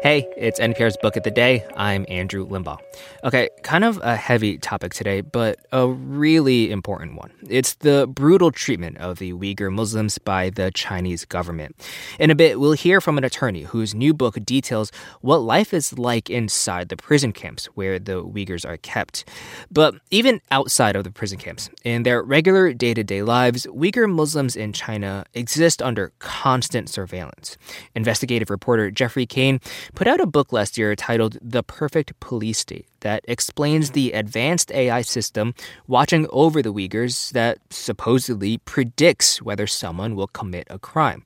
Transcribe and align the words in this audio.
Hey, 0.00 0.28
it's 0.36 0.60
NPR's 0.60 0.96
Book 0.96 1.16
of 1.16 1.24
the 1.24 1.30
Day. 1.32 1.66
I'm 1.76 2.06
Andrew 2.08 2.46
Limbong. 2.46 2.78
Okay, 3.24 3.48
kind 3.64 3.82
of 3.82 3.98
a 4.00 4.14
heavy 4.14 4.56
topic 4.56 4.94
today, 4.94 5.22
but 5.22 5.58
a 5.72 5.88
really 5.88 6.70
important 6.70 7.16
one. 7.16 7.32
It's 7.48 7.74
the 7.74 8.06
brutal 8.06 8.52
treatment 8.52 8.98
of 8.98 9.18
the 9.18 9.32
Uyghur 9.32 9.72
Muslims 9.72 10.16
by 10.18 10.50
the 10.50 10.70
Chinese 10.70 11.24
government. 11.24 11.74
In 12.20 12.30
a 12.30 12.36
bit, 12.36 12.60
we'll 12.60 12.74
hear 12.74 13.00
from 13.00 13.18
an 13.18 13.24
attorney 13.24 13.62
whose 13.62 13.92
new 13.92 14.14
book 14.14 14.36
details 14.44 14.92
what 15.20 15.38
life 15.38 15.74
is 15.74 15.98
like 15.98 16.30
inside 16.30 16.90
the 16.90 16.96
prison 16.96 17.32
camps 17.32 17.66
where 17.74 17.98
the 17.98 18.22
Uyghurs 18.22 18.64
are 18.64 18.76
kept. 18.76 19.24
But 19.68 19.96
even 20.12 20.40
outside 20.52 20.94
of 20.94 21.02
the 21.02 21.10
prison 21.10 21.38
camps, 21.38 21.70
in 21.82 22.04
their 22.04 22.22
regular 22.22 22.72
day 22.72 22.94
to 22.94 23.02
day 23.02 23.22
lives, 23.22 23.66
Uyghur 23.66 24.08
Muslims 24.08 24.54
in 24.54 24.72
China 24.72 25.24
exist 25.34 25.82
under 25.82 26.12
constant 26.20 26.88
surveillance. 26.88 27.58
Investigative 27.96 28.48
reporter 28.48 28.92
Geoffrey 28.92 29.26
Cain 29.26 29.58
put 29.94 30.06
out 30.06 30.20
a 30.20 30.26
book 30.26 30.52
last 30.52 30.78
year 30.78 30.94
titled 30.94 31.38
The 31.40 31.62
Perfect 31.62 32.18
Police 32.20 32.58
State 32.58 32.86
that 33.00 33.24
explains 33.28 33.90
the 33.90 34.12
advanced 34.12 34.72
AI 34.72 35.02
system 35.02 35.54
watching 35.86 36.26
over 36.30 36.62
the 36.62 36.72
Uyghurs 36.72 37.32
that 37.32 37.58
supposedly 37.70 38.58
predicts 38.58 39.42
whether 39.42 39.66
someone 39.66 40.14
will 40.16 40.28
commit 40.28 40.66
a 40.70 40.78
crime. 40.78 41.24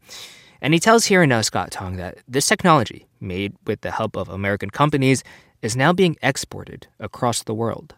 And 0.60 0.74
he 0.74 0.80
tells 0.80 1.06
here 1.06 1.42
Scott 1.42 1.72
Tong 1.72 1.96
that 1.96 2.18
this 2.28 2.46
technology, 2.46 3.06
made 3.20 3.54
with 3.66 3.80
the 3.80 3.90
help 3.90 4.16
of 4.16 4.28
American 4.28 4.70
companies, 4.70 5.24
is 5.60 5.76
now 5.76 5.92
being 5.92 6.16
exported 6.22 6.86
across 7.00 7.42
the 7.42 7.54
world. 7.54 7.94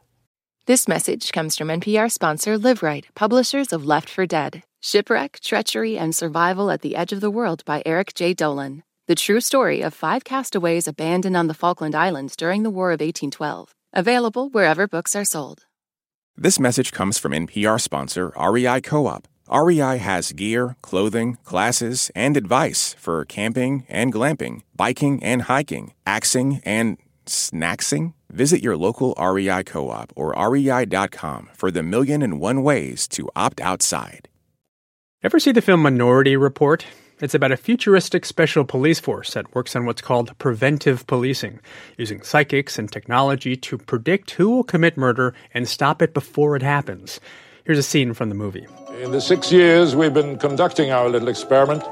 This 0.67 0.89
message 0.89 1.31
comes 1.33 1.59
from 1.59 1.69
NPR 1.69 2.11
sponsor 2.11 2.59
LiveRight, 2.59 3.07
publishers 3.15 3.73
of 3.73 3.85
Left 3.85 4.09
for 4.09 4.25
Dead 4.25 4.63
Shipwreck, 4.81 5.41
Treachery, 5.41 5.97
and 5.97 6.15
Survival 6.15 6.71
at 6.71 6.83
the 6.83 6.95
Edge 6.95 7.13
of 7.13 7.21
the 7.21 7.31
World 7.31 7.65
by 7.65 7.83
Eric 7.87 8.13
Jay 8.15 8.35
Dolin. 8.35 8.83
The 9.07 9.15
true 9.15 9.43
story 9.43 9.83
of 9.83 9.93
five 9.93 10.25
castaways 10.25 10.89
abandoned 10.89 11.37
on 11.37 11.47
the 11.47 11.53
Falkland 11.53 11.95
Islands 11.95 12.35
during 12.35 12.63
the 12.63 12.71
War 12.71 12.89
of 12.89 13.01
1812. 13.01 13.75
Available 13.93 14.49
wherever 14.49 14.89
books 14.89 15.15
are 15.15 15.27
sold. 15.27 15.67
This 16.39 16.59
message 16.59 16.91
comes 16.91 17.19
from 17.19 17.33
NPR 17.33 17.79
sponsor 17.79 18.33
REI 18.35 18.81
Co 18.81 19.07
op. 19.07 19.29
REI 19.53 19.99
has 19.99 20.33
gear, 20.33 20.77
clothing, 20.81 21.37
classes, 21.45 22.11
and 22.15 22.35
advice 22.35 22.95
for 22.99 23.27
camping 23.27 23.85
and 23.91 24.11
glamping, 24.11 24.63
biking 24.75 25.23
and 25.23 25.43
hiking, 25.43 25.93
axing 26.07 26.63
and 26.65 26.97
snacksing. 27.27 28.15
Visit 28.31 28.63
your 28.63 28.79
local 28.79 29.13
REI 29.21 29.65
co 29.65 29.91
op 29.91 30.15
or 30.17 30.33
rei.com 30.33 31.51
for 31.53 31.71
the 31.71 31.83
million 31.83 32.23
and 32.23 32.41
one 32.41 32.63
ways 32.63 33.07
to 33.09 33.29
opt 33.37 33.61
outside. 33.61 34.31
Ever 35.23 35.39
see 35.39 35.53
the 35.53 35.61
film 35.61 35.83
Minority 35.83 36.39
Report? 36.39 36.87
It's 37.21 37.35
about 37.35 37.53
a 37.53 37.57
futuristic 37.57 38.25
special 38.25 38.65
police 38.65 38.99
force 38.99 39.35
that 39.35 39.55
works 39.55 39.77
on 39.77 39.87
what's 39.87 40.03
called 40.03 40.37
preventive 40.39 41.07
policing, 41.07 41.61
using 41.97 42.23
psychics 42.23 42.77
and 42.77 42.91
technology 42.91 43.55
to 43.55 43.79
predict 43.79 44.33
who 44.33 44.51
will 44.51 44.65
commit 44.65 44.97
murder 44.97 45.33
and 45.53 45.69
stop 45.69 46.03
it 46.03 46.13
before 46.13 46.57
it 46.57 46.63
happens. 46.63 47.21
Here's 47.65 47.79
a 47.79 47.85
scene 47.85 48.15
from 48.15 48.31
the 48.31 48.35
movie. 48.35 48.67
In 49.01 49.13
the 49.13 49.21
six 49.21 49.53
years 49.53 49.95
we've 49.95 50.13
been 50.13 50.39
conducting 50.39 50.91
our 50.91 51.09
little 51.09 51.29
experiment, 51.29 51.85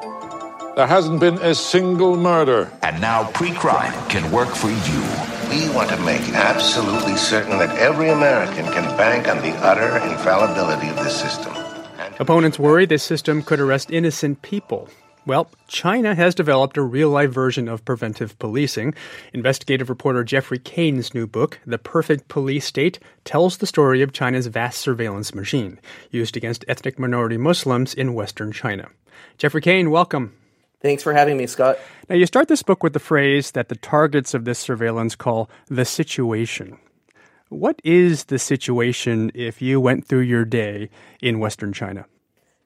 there 0.75 0.89
hasn't 0.89 1.21
been 1.21 1.39
a 1.39 1.55
single 1.55 2.17
murder. 2.17 2.73
And 2.83 3.01
now 3.01 3.31
pre 3.31 3.53
crime 3.53 3.95
can 4.09 4.29
work 4.33 4.49
for 4.49 4.71
you. 4.71 5.03
We 5.49 5.73
want 5.73 5.91
to 5.91 5.99
make 5.99 6.23
absolutely 6.31 7.17
certain 7.17 7.59
that 7.59 7.79
every 7.79 8.09
American 8.09 8.65
can 8.73 8.97
bank 8.97 9.29
on 9.29 9.37
the 9.37 9.53
utter 9.59 9.99
infallibility 9.99 10.89
of 10.89 10.97
this 10.97 11.15
system. 11.15 11.55
Opponents 12.19 12.59
worry 12.59 12.87
this 12.87 13.05
system 13.05 13.43
could 13.43 13.61
arrest 13.61 13.91
innocent 13.93 14.43
people. 14.43 14.89
Well, 15.25 15.49
China 15.69 16.17
has 16.17 16.35
developed 16.35 16.77
a 16.77 16.83
real 16.83 17.09
life 17.09 17.31
version 17.31 17.69
of 17.69 17.85
preventive 17.85 18.37
policing. 18.41 18.95
Investigative 19.33 19.89
reporter 19.89 20.25
Geoffrey 20.25 20.59
Cain's 20.59 21.15
new 21.15 21.29
book, 21.29 21.61
The 21.65 21.79
Perfect 21.79 22.27
Police 22.27 22.67
State, 22.67 22.99
tells 23.25 23.59
the 23.59 23.67
story 23.67 24.03
of 24.03 24.13
China's 24.13 24.49
vast 24.49 24.81
surveillance 24.81 25.33
machine 25.33 25.79
used 26.11 26.37
against 26.37 26.65
ethnic 26.67 26.99
minority 26.99 27.37
Muslims 27.37 27.95
in 27.95 28.15
Western 28.15 28.51
China. 28.51 28.89
Jeffrey 29.39 29.61
Kane, 29.61 29.93
welcome. 29.93 30.35
Thanks 30.81 31.05
for 31.05 31.13
having 31.13 31.37
me, 31.37 31.47
Scott. 31.47 31.79
Now, 32.09 32.17
you 32.17 32.27
start 32.27 32.49
this 32.49 32.65
book 32.65 32.83
with 32.83 32.93
the 32.93 32.99
phrase 32.99 33.53
that 33.53 33.69
the 33.69 33.77
targets 33.77 34.35
of 34.35 34.45
this 34.45 34.59
surveillance 34.59 35.15
call 35.15 35.49
the 35.69 35.85
situation. 35.85 36.79
What 37.49 37.81
is 37.85 38.25
the 38.25 38.41
situation 38.41 39.31
if 39.37 39.63
you 39.63 39.81
went 39.81 40.05
through 40.05 40.23
your 40.23 40.45
day 40.45 40.91
in 41.21 41.39
Western 41.39 41.73
China? 41.73 42.07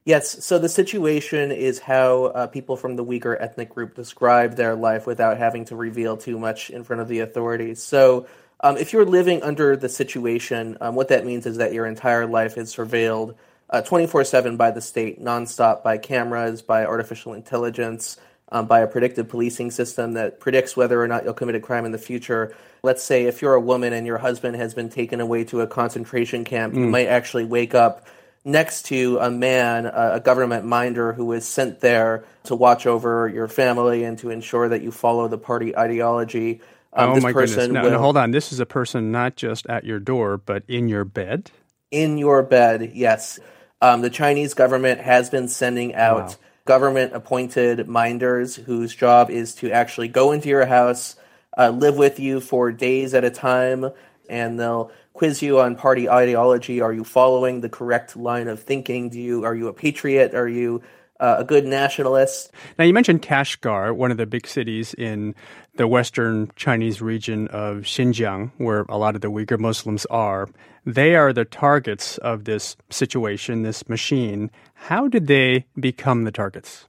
Yes, 0.06 0.44
so 0.44 0.60
the 0.60 0.68
situation 0.68 1.50
is 1.50 1.80
how 1.80 2.26
uh, 2.26 2.46
people 2.46 2.76
from 2.76 2.94
the 2.94 3.04
Uyghur 3.04 3.36
ethnic 3.40 3.70
group 3.70 3.96
describe 3.96 4.54
their 4.54 4.76
life 4.76 5.04
without 5.04 5.36
having 5.36 5.64
to 5.64 5.74
reveal 5.74 6.16
too 6.16 6.38
much 6.38 6.70
in 6.70 6.84
front 6.84 7.02
of 7.02 7.08
the 7.08 7.18
authorities. 7.18 7.82
So, 7.82 8.28
um, 8.60 8.76
if 8.76 8.92
you're 8.92 9.04
living 9.04 9.42
under 9.42 9.76
the 9.76 9.88
situation, 9.88 10.78
um, 10.80 10.94
what 10.94 11.08
that 11.08 11.26
means 11.26 11.44
is 11.44 11.56
that 11.56 11.72
your 11.72 11.86
entire 11.86 12.24
life 12.24 12.56
is 12.56 12.72
surveilled 12.72 13.34
uh, 13.68 13.82
24 13.82 14.22
7 14.22 14.56
by 14.56 14.70
the 14.70 14.80
state, 14.80 15.20
nonstop 15.20 15.82
by 15.82 15.98
cameras, 15.98 16.62
by 16.62 16.86
artificial 16.86 17.34
intelligence, 17.34 18.16
um, 18.52 18.66
by 18.66 18.82
a 18.82 18.86
predictive 18.86 19.28
policing 19.28 19.72
system 19.72 20.12
that 20.12 20.38
predicts 20.38 20.76
whether 20.76 21.02
or 21.02 21.08
not 21.08 21.24
you'll 21.24 21.34
commit 21.34 21.56
a 21.56 21.60
crime 21.60 21.84
in 21.84 21.90
the 21.90 21.98
future. 21.98 22.54
Let's 22.84 23.02
say 23.02 23.24
if 23.24 23.42
you're 23.42 23.54
a 23.54 23.60
woman 23.60 23.92
and 23.92 24.06
your 24.06 24.18
husband 24.18 24.54
has 24.54 24.72
been 24.72 24.88
taken 24.88 25.20
away 25.20 25.42
to 25.46 25.62
a 25.62 25.66
concentration 25.66 26.44
camp, 26.44 26.74
mm. 26.74 26.76
you 26.76 26.86
might 26.86 27.08
actually 27.08 27.44
wake 27.44 27.74
up 27.74 28.06
next 28.46 28.86
to 28.86 29.18
a 29.18 29.28
man, 29.28 29.86
a 29.86 30.20
government 30.20 30.64
minder 30.64 31.12
who 31.12 31.32
is 31.32 31.46
sent 31.46 31.80
there 31.80 32.24
to 32.44 32.54
watch 32.54 32.86
over 32.86 33.28
your 33.28 33.48
family 33.48 34.04
and 34.04 34.18
to 34.20 34.30
ensure 34.30 34.68
that 34.68 34.82
you 34.82 34.92
follow 34.92 35.28
the 35.28 35.36
party 35.36 35.76
ideology. 35.76 36.62
Um, 36.92 37.10
oh 37.10 37.20
my 37.20 37.32
goodness! 37.32 37.68
Now, 37.68 37.82
will, 37.82 37.98
hold 37.98 38.16
on. 38.16 38.30
This 38.30 38.52
is 38.52 38.60
a 38.60 38.64
person 38.64 39.12
not 39.12 39.36
just 39.36 39.66
at 39.66 39.84
your 39.84 39.98
door, 39.98 40.38
but 40.38 40.62
in 40.68 40.88
your 40.88 41.04
bed. 41.04 41.50
In 41.90 42.16
your 42.16 42.42
bed, 42.42 42.92
yes. 42.94 43.38
Um, 43.82 44.00
the 44.00 44.10
Chinese 44.10 44.54
government 44.54 45.00
has 45.02 45.28
been 45.28 45.48
sending 45.48 45.94
out 45.94 46.28
wow. 46.28 46.34
government-appointed 46.64 47.86
minders 47.86 48.56
whose 48.56 48.94
job 48.94 49.28
is 49.28 49.54
to 49.56 49.70
actually 49.70 50.08
go 50.08 50.32
into 50.32 50.48
your 50.48 50.64
house, 50.64 51.16
uh, 51.58 51.68
live 51.68 51.96
with 51.96 52.18
you 52.18 52.40
for 52.40 52.72
days 52.72 53.12
at 53.12 53.24
a 53.24 53.30
time, 53.30 53.90
and 54.30 54.58
they'll 54.58 54.90
quiz 55.16 55.42
you 55.42 55.60
on 55.60 55.74
party 55.76 56.08
ideology. 56.08 56.80
Are 56.80 56.92
you 56.92 57.02
following 57.02 57.60
the 57.60 57.68
correct 57.68 58.16
line 58.16 58.48
of 58.48 58.62
thinking? 58.62 59.08
Do 59.08 59.20
you 59.20 59.44
are 59.44 59.54
you 59.54 59.68
a 59.68 59.72
patriot? 59.72 60.34
Are 60.34 60.48
you 60.48 60.82
uh, 61.18 61.36
a 61.38 61.44
good 61.44 61.64
nationalist? 61.64 62.50
Now 62.78 62.84
you 62.84 62.92
mentioned 62.92 63.22
Kashgar, 63.22 63.94
one 63.94 64.10
of 64.10 64.18
the 64.18 64.26
big 64.26 64.46
cities 64.46 64.94
in 64.94 65.34
the 65.76 65.88
western 65.88 66.50
Chinese 66.56 67.00
region 67.00 67.48
of 67.48 67.82
Xinjiang, 67.82 68.52
where 68.58 68.82
a 68.88 68.98
lot 68.98 69.14
of 69.14 69.22
the 69.22 69.30
Uyghur 69.30 69.58
Muslims 69.58 70.06
are. 70.06 70.48
They 70.84 71.16
are 71.16 71.32
the 71.32 71.44
targets 71.44 72.18
of 72.18 72.44
this 72.44 72.76
situation, 72.90 73.62
this 73.62 73.88
machine. 73.88 74.50
How 74.74 75.08
did 75.08 75.26
they 75.26 75.66
become 75.80 76.24
the 76.24 76.30
targets? 76.30 76.86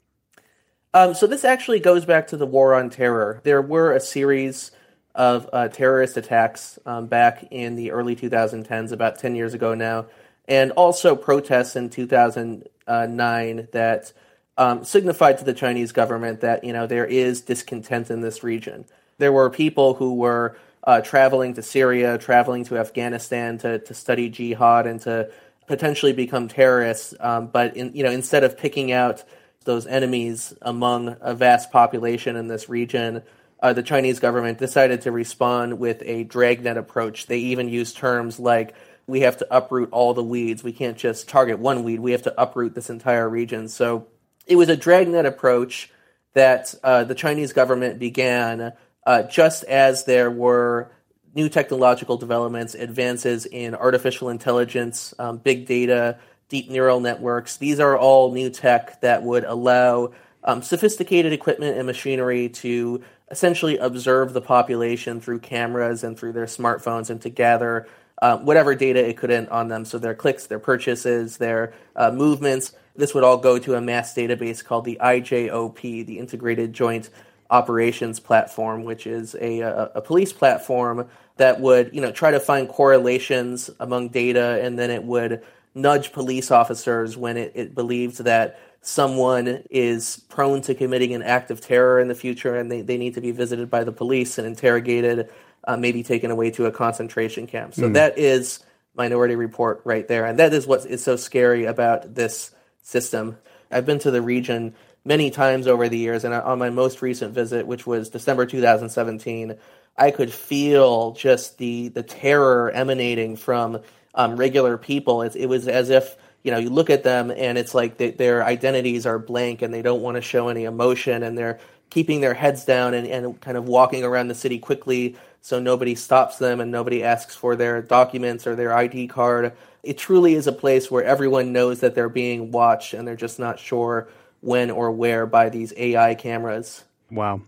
Um, 0.94 1.14
so 1.14 1.28
this 1.28 1.46
actually 1.46 1.80
goes 1.80 2.06
back 2.06 2.28
to 2.28 2.38
the 2.38 2.46
war 2.46 2.74
on 2.74 2.90
terror. 2.90 3.42
There 3.44 3.62
were 3.62 3.94
a 3.94 4.00
series 4.00 4.72
of 5.18 5.50
uh, 5.52 5.68
terrorist 5.68 6.16
attacks 6.16 6.78
um, 6.86 7.08
back 7.08 7.48
in 7.50 7.76
the 7.76 7.92
early 7.92 8.16
2010s, 8.16 8.92
about 8.92 9.18
10 9.18 9.36
years 9.36 9.56
ago 9.56 9.74
now, 9.74 10.06
and 10.48 10.72
also 10.74 11.16
protests 11.16 11.76
in 11.76 11.90
2009 11.90 13.68
that 13.72 14.14
um, 14.60 14.86
signified 14.86 15.40
to 15.40 15.44
the 15.44 15.54
Chinese 15.54 15.92
government 15.92 16.42
that 16.42 16.64
you 16.64 16.72
know 16.72 16.88
there 16.88 17.06
is 17.06 17.42
discontent 17.42 18.10
in 18.12 18.22
this 18.22 18.44
region. 18.44 18.86
There 19.18 19.34
were 19.34 19.50
people 19.50 19.96
who 19.96 20.14
were 20.14 20.58
uh, 20.84 21.02
traveling 21.02 21.56
to 21.56 21.64
Syria, 21.64 22.18
traveling 22.18 22.64
to 22.66 22.78
Afghanistan 22.78 23.58
to, 23.60 23.80
to 23.80 23.94
study 23.94 24.30
jihad 24.30 24.86
and 24.86 25.02
to 25.02 25.32
potentially 25.68 26.14
become 26.14 26.48
terrorists, 26.48 27.14
um, 27.20 27.48
but 27.48 27.76
in, 27.76 27.94
you 27.96 28.04
know 28.04 28.12
instead 28.12 28.44
of 28.44 28.58
picking 28.58 28.92
out 28.92 29.24
those 29.66 29.88
enemies 29.88 30.54
among 30.62 31.18
a 31.22 31.34
vast 31.34 31.72
population 31.72 32.36
in 32.36 32.48
this 32.48 32.70
region 32.70 33.24
uh, 33.60 33.74
the 33.74 33.84
Chinese 33.84 34.20
government 34.20 34.60
decided 34.60 35.02
to 35.02 35.12
respond 35.12 35.80
with 35.80 36.02
a 36.06 36.24
dragnet 36.24 36.78
approach. 36.78 37.28
They 37.28 37.40
even 37.40 37.70
used 37.70 37.98
terms 37.98 38.40
like, 38.40 38.76
we 39.08 39.22
have 39.22 39.38
to 39.38 39.48
uproot 39.50 39.90
all 39.92 40.14
the 40.14 40.24
weeds. 40.24 40.64
We 40.64 40.74
can't 40.74 40.98
just 40.98 41.30
target 41.30 41.60
one 41.60 41.84
weed. 41.84 42.00
We 42.00 42.12
have 42.12 42.24
to 42.24 42.42
uproot 42.42 42.76
this 42.76 42.90
entire 42.90 43.28
region. 43.28 43.70
So 43.70 44.08
it 44.46 44.58
was 44.58 44.70
a 44.70 44.76
dragnet 44.76 45.26
approach 45.26 45.92
that 46.34 46.76
uh, 46.84 47.06
the 47.06 47.16
Chinese 47.16 47.54
government 47.54 48.00
began 48.00 48.74
uh, 49.06 49.24
just 49.24 49.64
as 49.64 50.06
there 50.06 50.30
were 50.30 50.92
new 51.34 51.50
technological 51.50 52.18
developments, 52.18 52.76
advances 52.76 53.46
in 53.46 53.74
artificial 53.74 54.30
intelligence, 54.30 55.14
um, 55.20 55.38
big 55.38 55.66
data, 55.66 56.20
deep 56.50 56.70
neural 56.70 57.00
networks. 57.00 57.58
These 57.58 57.80
are 57.80 57.98
all 57.98 58.34
new 58.34 58.50
tech 58.50 59.02
that 59.02 59.24
would 59.24 59.46
allow 59.46 60.12
um, 60.44 60.62
sophisticated 60.62 61.34
equipment 61.34 61.78
and 61.78 61.86
machinery 61.86 62.50
to 62.50 63.04
essentially 63.30 63.78
observe 63.78 64.34
the 64.34 64.42
population 64.42 65.20
through 65.20 65.40
cameras 65.40 66.04
and 66.04 66.18
through 66.18 66.34
their 66.34 66.46
smartphones 66.46 67.10
and 67.10 67.22
to 67.22 67.30
gather 67.30 67.88
uh, 68.22 68.38
whatever 68.38 68.74
data 68.74 69.08
it 69.08 69.18
could 69.18 69.32
on 69.50 69.68
them. 69.68 69.86
So 69.86 69.98
their 69.98 70.16
clicks, 70.16 70.48
their 70.48 70.60
purchases, 70.60 71.38
their 71.38 71.74
uh, 71.96 72.12
movements. 72.12 72.74
This 72.96 73.14
would 73.14 73.24
all 73.24 73.38
go 73.38 73.60
to 73.60 73.76
a 73.76 73.82
mass 73.82 74.16
database 74.16 74.64
called 74.64 74.86
the 74.86 74.98
IJOP, 75.02 76.06
the 76.06 76.18
Integrated 76.18 76.74
Joint 76.74 77.10
operations 77.50 78.20
platform, 78.20 78.84
which 78.84 79.06
is 79.06 79.36
a, 79.36 79.60
a, 79.60 79.92
a, 79.96 80.02
police 80.02 80.34
platform 80.34 81.08
that 81.38 81.62
would, 81.62 81.94
you 81.94 82.02
know, 82.02 82.12
try 82.12 82.32
to 82.32 82.40
find 82.40 82.68
correlations 82.68 83.70
among 83.80 84.10
data, 84.10 84.60
and 84.62 84.78
then 84.78 84.90
it 84.90 85.04
would 85.04 85.42
nudge 85.74 86.12
police 86.12 86.52
officers 86.52 87.16
when 87.16 87.38
it, 87.38 87.52
it 87.56 87.76
believes 87.76 88.18
that 88.18 88.60
someone 88.82 89.64
is 89.70 90.24
prone 90.30 90.62
to 90.62 90.76
committing 90.76 91.14
an 91.14 91.22
act 91.22 91.52
of 91.52 91.62
terror 91.62 92.00
in 92.00 92.08
the 92.08 92.16
future 92.16 92.56
and 92.56 92.72
they, 92.72 92.82
they 92.82 92.98
need 92.98 93.16
to 93.16 93.22
be 93.22 93.32
visited 93.32 93.70
by 93.70 93.84
the 93.84 93.92
police 93.92 94.38
and 94.38 94.48
interrogated, 94.48 95.30
uh, 95.66 95.76
maybe 95.78 96.04
taken 96.04 96.32
away 96.32 96.52
to 96.52 96.66
a 96.66 96.72
concentration 96.72 97.48
camp. 97.48 97.74
So 97.74 97.84
mm. 97.84 97.94
that 97.94 98.18
is 98.18 98.60
Minority 98.96 99.36
Report 99.36 99.82
right 99.84 100.08
there. 100.08 100.26
And 100.26 100.40
that 100.40 100.54
is 100.54 100.66
what 100.66 100.86
is 100.86 101.04
so 101.04 101.16
scary 101.16 101.66
about 101.66 102.16
this 102.16 102.52
system. 102.82 103.38
I've 103.70 103.86
been 103.86 104.00
to 104.00 104.12
the 104.12 104.22
region 104.22 104.74
many 105.06 105.30
times 105.32 105.68
over 105.68 105.88
the 105.88 105.98
years, 105.98 106.26
and 106.26 106.34
on 106.34 106.60
my 106.60 106.70
most 106.70 107.02
recent 107.02 107.34
visit, 107.34 107.66
which 107.66 107.88
was 107.88 108.10
December 108.10 108.46
2017, 108.46 109.56
I 109.98 110.12
could 110.12 110.32
feel 110.32 111.14
just 111.14 111.58
the 111.58 111.88
the 111.90 112.04
terror 112.04 112.70
emanating 112.72 113.36
from 113.36 113.82
um, 114.14 114.36
regular 114.36 114.78
people. 114.78 115.22
It, 115.22 115.36
it, 115.36 115.48
was 115.48 115.68
as 115.68 115.90
if 115.90 116.16
you 116.48 116.52
know 116.52 116.60
you 116.60 116.70
look 116.70 116.90
at 116.90 117.04
them 117.04 117.30
and 117.30 117.58
it's 117.58 117.76
like 117.76 117.98
they, 117.98 118.12
their 118.12 118.42
identities 118.42 119.06
are 119.06 119.20
blank 119.20 119.62
and 119.62 119.74
they 119.74 119.82
don't 119.82 120.02
want 120.02 120.16
to 120.16 120.22
show 120.22 120.48
any 120.48 120.64
emotion 120.64 121.22
and 121.22 121.38
they're 121.38 121.60
keeping 121.90 122.22
their 122.22 122.34
heads 122.34 122.64
down 122.64 122.94
and, 122.94 123.06
and 123.06 123.42
kind 123.42 123.58
of 123.58 123.66
walking 123.68 124.06
around 124.06 124.30
the 124.30 124.34
city 124.34 124.58
quickly 124.58 125.18
so 125.42 125.60
nobody 125.60 125.94
stops 125.94 126.38
them 126.38 126.62
and 126.62 126.72
nobody 126.72 127.04
asks 127.04 127.36
for 127.36 127.58
their 127.58 127.82
documents 127.82 128.48
or 128.48 128.56
their 128.56 128.74
ID 128.74 129.08
card. 129.08 129.52
It 129.84 129.98
truly 129.98 130.36
is 130.36 130.48
a 130.48 130.54
place 130.54 130.90
where 130.90 131.04
everyone 131.04 131.52
knows 131.52 131.82
that 131.82 131.96
they're 131.96 132.08
being 132.08 132.52
watched 132.52 132.94
and 132.94 133.06
they're 133.06 133.18
just 133.18 133.40
not 133.40 133.60
sure 133.60 134.08
when 134.40 134.72
or 134.72 134.90
where 134.90 135.26
by 135.26 135.50
these 135.50 135.74
AI 135.76 136.16
cameras. 136.16 136.86
Wow. 137.12 137.42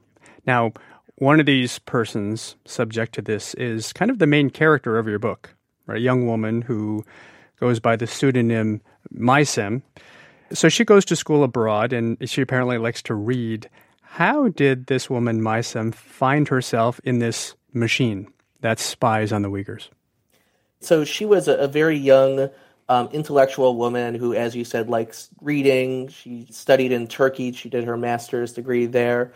Now, 0.46 0.74
one 1.16 1.40
of 1.40 1.46
these 1.46 1.80
persons 1.80 2.58
subject 2.66 3.16
to 3.16 3.22
this 3.22 3.54
is 3.54 3.94
kind 3.94 4.12
of 4.12 4.20
the 4.20 4.28
main 4.28 4.50
character 4.50 4.98
of 4.98 5.08
your 5.08 5.20
book, 5.20 5.56
right? 5.88 6.00
A 6.00 6.02
young 6.02 6.28
woman 6.28 6.64
who 6.64 7.06
goes 7.60 7.80
by 7.80 7.96
the 7.96 8.08
pseudonym 8.08 8.82
Maysem. 9.14 9.82
So 10.52 10.70
she 10.70 10.84
goes 10.84 11.06
to 11.06 11.16
school 11.16 11.44
abroad 11.44 11.94
and 11.94 12.18
she 12.30 12.42
apparently 12.42 12.78
likes 12.78 13.02
to 13.04 13.14
read. 13.14 13.70
How 14.02 14.50
did 14.50 14.88
this 14.88 15.10
woman, 15.10 15.42
Maysem, 15.42 15.94
find 15.94 16.48
herself 16.48 17.00
in 17.04 17.20
this 17.20 17.56
machine 17.74 18.32
that 18.62 18.80
spies 18.80 19.32
on 19.32 19.44
the 19.44 19.50
Uyghurs? 19.50 19.90
So 20.82 21.04
she 21.04 21.26
was 21.26 21.48
a, 21.48 21.56
a 21.56 21.68
very 21.68 21.98
young 21.98 22.50
um, 22.88 23.10
intellectual 23.12 23.76
woman 23.78 24.16
who, 24.16 24.34
as 24.34 24.56
you 24.56 24.66
said, 24.66 24.90
likes 24.90 25.30
reading. 25.42 26.08
She 26.08 26.48
studied 26.50 26.92
in 26.92 27.08
Turkey. 27.08 27.52
She 27.52 27.70
did 27.70 27.84
her 27.84 27.98
master's 27.98 28.54
degree 28.54 28.88
there. 28.88 29.32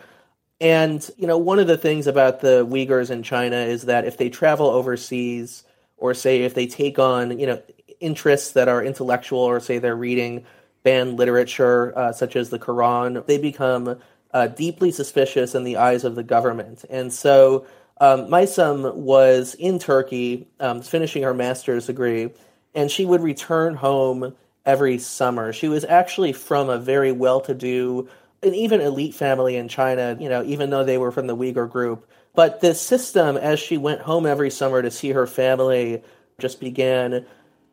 And, 0.60 1.08
you 1.16 1.26
know, 1.26 1.38
one 1.38 1.58
of 1.58 1.66
the 1.66 1.76
things 1.76 2.06
about 2.06 2.40
the 2.40 2.66
Uyghurs 2.66 3.10
in 3.10 3.22
China 3.22 3.56
is 3.56 3.82
that 3.82 4.06
if 4.06 4.16
they 4.16 4.30
travel 4.30 4.66
overseas, 4.66 5.64
or 5.96 6.14
say 6.14 6.42
if 6.42 6.54
they 6.54 6.66
take 6.66 6.98
on, 6.98 7.38
you 7.38 7.46
know, 7.46 7.62
interests 8.08 8.52
that 8.52 8.68
are 8.68 8.82
intellectual, 8.84 9.40
or 9.40 9.60
say 9.60 9.78
they're 9.78 9.96
reading 9.96 10.44
banned 10.84 11.18
literature 11.18 11.96
uh, 11.98 12.12
such 12.12 12.36
as 12.36 12.50
the 12.50 12.58
Quran, 12.58 13.26
they 13.26 13.38
become 13.38 13.98
uh, 14.32 14.46
deeply 14.48 14.90
suspicious 14.92 15.54
in 15.54 15.64
the 15.64 15.76
eyes 15.78 16.04
of 16.04 16.14
the 16.14 16.22
government. 16.22 16.84
And 16.90 17.12
so 17.12 17.66
um, 18.00 18.26
Maysem 18.26 18.94
was 18.94 19.54
in 19.54 19.78
Turkey, 19.78 20.46
um, 20.60 20.82
finishing 20.82 21.22
her 21.22 21.34
master's 21.34 21.86
degree, 21.86 22.30
and 22.74 22.90
she 22.90 23.04
would 23.06 23.22
return 23.22 23.74
home 23.74 24.34
every 24.66 24.98
summer. 24.98 25.52
She 25.52 25.68
was 25.68 25.84
actually 25.84 26.32
from 26.32 26.68
a 26.68 26.78
very 26.78 27.12
well 27.12 27.40
to 27.42 27.54
do 27.54 28.08
an 28.42 28.54
even 28.54 28.80
elite 28.80 29.14
family 29.14 29.56
in 29.56 29.68
China, 29.68 30.16
you 30.20 30.28
know, 30.28 30.42
even 30.44 30.70
though 30.70 30.84
they 30.84 30.98
were 30.98 31.12
from 31.12 31.26
the 31.26 31.36
Uyghur 31.36 31.70
group. 31.70 32.06
But 32.34 32.60
this 32.60 32.80
system, 32.80 33.36
as 33.36 33.60
she 33.60 33.78
went 33.78 34.00
home 34.02 34.26
every 34.26 34.50
summer 34.50 34.82
to 34.82 34.90
see 34.90 35.12
her 35.12 35.26
family, 35.26 36.02
just 36.38 36.60
began 36.60 37.24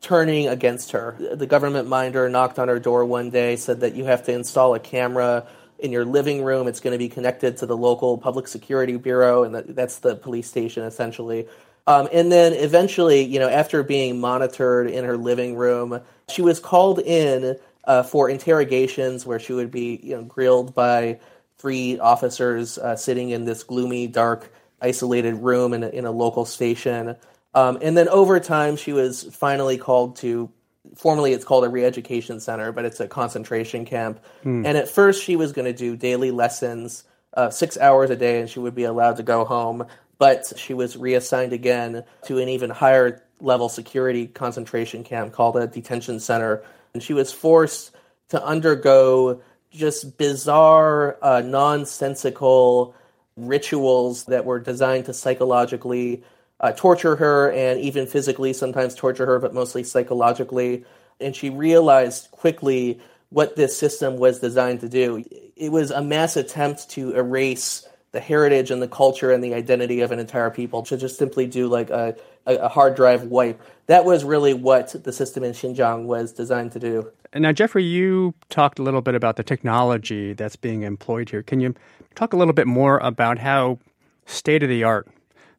turning 0.01 0.47
against 0.47 0.91
her. 0.91 1.15
The 1.33 1.45
government 1.45 1.87
minder 1.87 2.27
knocked 2.27 2.59
on 2.59 2.67
her 2.67 2.79
door 2.79 3.05
one 3.05 3.29
day, 3.29 3.55
said 3.55 3.81
that 3.81 3.95
you 3.95 4.05
have 4.05 4.23
to 4.25 4.33
install 4.33 4.73
a 4.73 4.79
camera 4.79 5.45
in 5.77 5.91
your 5.91 6.05
living 6.05 6.43
room. 6.43 6.67
It's 6.67 6.79
going 6.79 6.93
to 6.93 6.97
be 6.97 7.09
connected 7.09 7.57
to 7.57 7.65
the 7.65 7.77
local 7.77 8.17
public 8.17 8.47
security 8.47 8.97
bureau, 8.97 9.43
and 9.43 9.55
that's 9.75 9.99
the 9.99 10.15
police 10.15 10.47
station 10.47 10.83
essentially. 10.83 11.47
Um, 11.87 12.07
and 12.11 12.31
then 12.31 12.53
eventually, 12.53 13.21
you 13.23 13.39
know, 13.39 13.49
after 13.49 13.83
being 13.83 14.19
monitored 14.19 14.89
in 14.89 15.03
her 15.05 15.17
living 15.17 15.55
room, 15.55 16.01
she 16.29 16.41
was 16.41 16.59
called 16.59 16.99
in 16.99 17.57
uh, 17.85 18.03
for 18.03 18.29
interrogations 18.29 19.25
where 19.25 19.39
she 19.39 19.53
would 19.53 19.71
be 19.71 19.99
you 20.03 20.15
know, 20.15 20.23
grilled 20.23 20.75
by 20.75 21.19
three 21.57 21.99
officers 21.99 22.77
uh, 22.77 22.95
sitting 22.95 23.31
in 23.31 23.45
this 23.45 23.63
gloomy, 23.63 24.07
dark, 24.07 24.51
isolated 24.81 25.35
room 25.35 25.73
in 25.73 25.83
a, 25.83 25.89
in 25.89 26.05
a 26.05 26.11
local 26.11 26.45
station. 26.45 27.15
Um, 27.53 27.79
and 27.81 27.97
then 27.97 28.07
over 28.07 28.39
time, 28.39 28.75
she 28.75 28.93
was 28.93 29.23
finally 29.23 29.77
called 29.77 30.17
to. 30.17 30.49
Formally, 30.95 31.31
it's 31.31 31.45
called 31.45 31.63
a 31.63 31.69
re-education 31.69 32.39
center, 32.39 32.71
but 32.71 32.85
it's 32.85 32.99
a 32.99 33.07
concentration 33.07 33.85
camp. 33.85 34.19
Mm. 34.43 34.65
And 34.65 34.77
at 34.77 34.89
first, 34.89 35.23
she 35.23 35.35
was 35.35 35.53
going 35.53 35.65
to 35.65 35.73
do 35.73 35.95
daily 35.95 36.31
lessons, 36.31 37.05
uh, 37.33 37.49
six 37.49 37.77
hours 37.77 38.09
a 38.09 38.15
day, 38.15 38.41
and 38.41 38.49
she 38.49 38.59
would 38.59 38.75
be 38.75 38.83
allowed 38.83 39.17
to 39.17 39.23
go 39.23 39.45
home. 39.45 39.85
But 40.17 40.51
she 40.57 40.73
was 40.73 40.97
reassigned 40.97 41.53
again 41.53 42.03
to 42.25 42.39
an 42.39 42.49
even 42.49 42.71
higher 42.71 43.23
level 43.39 43.69
security 43.69 44.27
concentration 44.27 45.03
camp 45.03 45.33
called 45.33 45.55
a 45.55 45.67
detention 45.67 46.19
center, 46.19 46.63
and 46.93 47.01
she 47.01 47.13
was 47.13 47.31
forced 47.31 47.91
to 48.29 48.43
undergo 48.43 49.41
just 49.71 50.17
bizarre, 50.17 51.17
uh, 51.21 51.41
nonsensical 51.41 52.95
rituals 53.37 54.25
that 54.25 54.45
were 54.45 54.59
designed 54.59 55.05
to 55.05 55.13
psychologically 55.13 56.23
uh, 56.61 56.71
torture 56.71 57.15
her 57.15 57.51
and 57.51 57.79
even 57.81 58.07
physically 58.07 58.53
sometimes 58.53 58.95
torture 58.95 59.25
her, 59.25 59.39
but 59.39 59.53
mostly 59.53 59.83
psychologically. 59.83 60.85
And 61.19 61.35
she 61.35 61.49
realized 61.49 62.31
quickly 62.31 62.99
what 63.29 63.55
this 63.55 63.77
system 63.77 64.17
was 64.17 64.39
designed 64.39 64.79
to 64.81 64.89
do. 64.89 65.23
It 65.55 65.71
was 65.71 65.91
a 65.91 66.01
mass 66.01 66.37
attempt 66.37 66.89
to 66.91 67.15
erase 67.15 67.87
the 68.11 68.19
heritage 68.19 68.71
and 68.71 68.81
the 68.81 68.87
culture 68.87 69.31
and 69.31 69.43
the 69.43 69.53
identity 69.53 70.01
of 70.01 70.11
an 70.11 70.19
entire 70.19 70.49
people 70.49 70.83
to 70.83 70.97
just 70.97 71.17
simply 71.17 71.47
do 71.47 71.67
like 71.67 71.89
a, 71.89 72.15
a, 72.45 72.67
hard 72.67 72.95
drive 72.95 73.23
wipe. 73.23 73.61
That 73.87 74.03
was 74.03 74.25
really 74.25 74.53
what 74.53 74.93
the 75.03 75.13
system 75.13 75.43
in 75.45 75.53
Xinjiang 75.53 76.03
was 76.03 76.33
designed 76.33 76.73
to 76.73 76.79
do. 76.79 77.09
Now, 77.33 77.53
Geoffrey, 77.53 77.85
you 77.85 78.33
talked 78.49 78.79
a 78.79 78.83
little 78.83 79.01
bit 79.01 79.15
about 79.15 79.37
the 79.37 79.43
technology 79.43 80.33
that's 80.33 80.57
being 80.57 80.83
employed 80.83 81.29
here. 81.29 81.41
Can 81.41 81.61
you 81.61 81.73
talk 82.15 82.33
a 82.33 82.37
little 82.37 82.53
bit 82.53 82.67
more 82.67 82.97
about 82.97 83.39
how 83.39 83.79
state 84.25 84.61
of 84.61 84.69
the 84.69 84.83
art 84.83 85.07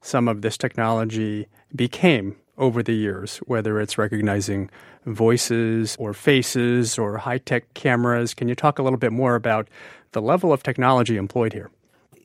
some 0.02 0.28
of 0.28 0.42
this 0.42 0.58
technology 0.58 1.46
became 1.74 2.36
over 2.58 2.82
the 2.82 2.94
years, 2.94 3.38
whether 3.38 3.80
it's 3.80 3.96
recognizing 3.96 4.70
voices 5.06 5.96
or 5.98 6.12
faces 6.12 6.98
or 6.98 7.18
high 7.18 7.38
tech 7.38 7.72
cameras? 7.74 8.34
Can 8.34 8.48
you 8.48 8.54
talk 8.54 8.78
a 8.78 8.82
little 8.82 8.98
bit 8.98 9.12
more 9.12 9.34
about 9.34 9.68
the 10.12 10.20
level 10.20 10.52
of 10.52 10.62
technology 10.62 11.16
employed 11.16 11.52
here? 11.52 11.70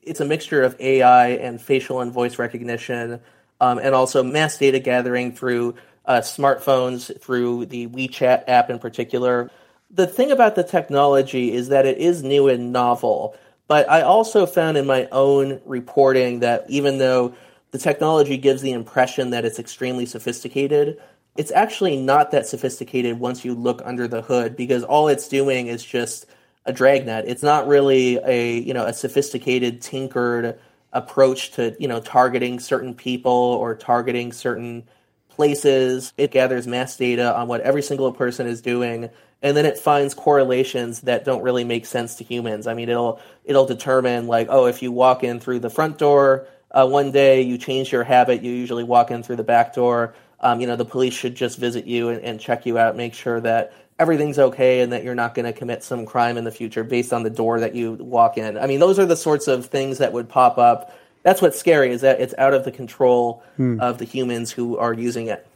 It's 0.02 0.20
a 0.20 0.24
mixture 0.24 0.62
of 0.62 0.78
AI 0.80 1.28
and 1.28 1.60
facial 1.60 2.00
and 2.00 2.12
voice 2.12 2.38
recognition, 2.38 3.20
um, 3.60 3.78
and 3.78 3.94
also 3.94 4.22
mass 4.22 4.58
data 4.58 4.78
gathering 4.78 5.32
through 5.32 5.74
uh, 6.04 6.20
smartphones, 6.20 7.18
through 7.20 7.66
the 7.66 7.86
WeChat 7.88 8.44
app 8.48 8.70
in 8.70 8.78
particular. 8.78 9.50
The 9.90 10.06
thing 10.06 10.30
about 10.30 10.54
the 10.54 10.62
technology 10.62 11.52
is 11.52 11.68
that 11.68 11.86
it 11.86 11.98
is 11.98 12.22
new 12.22 12.48
and 12.48 12.72
novel, 12.72 13.36
but 13.66 13.88
I 13.90 14.02
also 14.02 14.46
found 14.46 14.76
in 14.76 14.86
my 14.86 15.08
own 15.12 15.60
reporting 15.64 16.40
that 16.40 16.64
even 16.68 16.98
though 16.98 17.34
the 17.70 17.78
technology 17.78 18.36
gives 18.36 18.62
the 18.62 18.72
impression 18.72 19.30
that 19.30 19.44
it's 19.44 19.58
extremely 19.58 20.06
sophisticated, 20.06 21.00
it's 21.36 21.52
actually 21.52 21.96
not 21.96 22.30
that 22.30 22.46
sophisticated 22.46 23.20
once 23.20 23.44
you 23.44 23.54
look 23.54 23.82
under 23.84 24.08
the 24.08 24.22
hood 24.22 24.56
because 24.56 24.82
all 24.84 25.08
it's 25.08 25.28
doing 25.28 25.68
is 25.68 25.84
just 25.84 26.26
a 26.64 26.72
dragnet. 26.72 27.24
It's 27.28 27.42
not 27.42 27.68
really 27.68 28.18
a 28.24 28.58
you 28.58 28.74
know 28.74 28.84
a 28.84 28.92
sophisticated, 28.92 29.80
tinkered 29.80 30.58
approach 30.92 31.52
to 31.52 31.76
you 31.78 31.88
know 31.88 32.00
targeting 32.00 32.58
certain 32.58 32.94
people 32.94 33.32
or 33.32 33.74
targeting 33.74 34.32
certain 34.32 34.84
places. 35.28 36.12
It 36.16 36.30
gathers 36.30 36.66
mass 36.66 36.96
data 36.96 37.36
on 37.36 37.48
what 37.48 37.60
every 37.60 37.82
single 37.82 38.12
person 38.12 38.46
is 38.46 38.60
doing, 38.60 39.08
and 39.40 39.56
then 39.56 39.64
it 39.64 39.78
finds 39.78 40.14
correlations 40.14 41.02
that 41.02 41.24
don't 41.24 41.42
really 41.42 41.64
make 41.64 41.86
sense 41.86 42.16
to 42.16 42.24
humans. 42.24 42.66
I 42.66 42.74
mean, 42.74 42.88
it'll 42.88 43.20
it'll 43.44 43.66
determine 43.66 44.26
like, 44.26 44.48
oh, 44.50 44.66
if 44.66 44.82
you 44.82 44.90
walk 44.90 45.22
in 45.22 45.38
through 45.38 45.60
the 45.60 45.70
front 45.70 45.98
door 45.98 46.46
uh, 46.70 46.86
one 46.86 47.10
day, 47.10 47.42
you 47.42 47.58
change 47.58 47.92
your 47.92 48.04
habit, 48.04 48.42
you 48.42 48.52
usually 48.52 48.84
walk 48.84 49.10
in 49.10 49.22
through 49.22 49.36
the 49.36 49.44
back 49.44 49.74
door. 49.74 50.14
Um, 50.40 50.60
you 50.60 50.66
know, 50.66 50.76
the 50.76 50.84
police 50.84 51.14
should 51.14 51.34
just 51.34 51.58
visit 51.58 51.86
you 51.86 52.10
and, 52.10 52.22
and 52.22 52.40
check 52.40 52.66
you 52.66 52.78
out, 52.78 52.96
make 52.96 53.14
sure 53.14 53.40
that 53.40 53.72
everything's 53.98 54.38
okay 54.38 54.80
and 54.80 54.92
that 54.92 55.02
you're 55.02 55.14
not 55.14 55.34
going 55.34 55.46
to 55.46 55.52
commit 55.52 55.82
some 55.82 56.06
crime 56.06 56.36
in 56.36 56.44
the 56.44 56.50
future 56.50 56.84
based 56.84 57.12
on 57.12 57.24
the 57.24 57.30
door 57.30 57.60
that 57.60 57.74
you 57.74 57.94
walk 57.94 58.38
in. 58.38 58.56
I 58.56 58.66
mean, 58.66 58.78
those 58.78 58.98
are 58.98 59.06
the 59.06 59.16
sorts 59.16 59.48
of 59.48 59.66
things 59.66 59.98
that 59.98 60.12
would 60.12 60.28
pop 60.28 60.58
up. 60.58 60.96
That's 61.24 61.42
what's 61.42 61.58
scary 61.58 61.90
is 61.90 62.02
that 62.02 62.20
it's 62.20 62.34
out 62.38 62.54
of 62.54 62.64
the 62.64 62.70
control 62.70 63.42
hmm. 63.56 63.80
of 63.80 63.98
the 63.98 64.04
humans 64.04 64.52
who 64.52 64.78
are 64.78 64.92
using 64.92 65.26
it. 65.26 65.46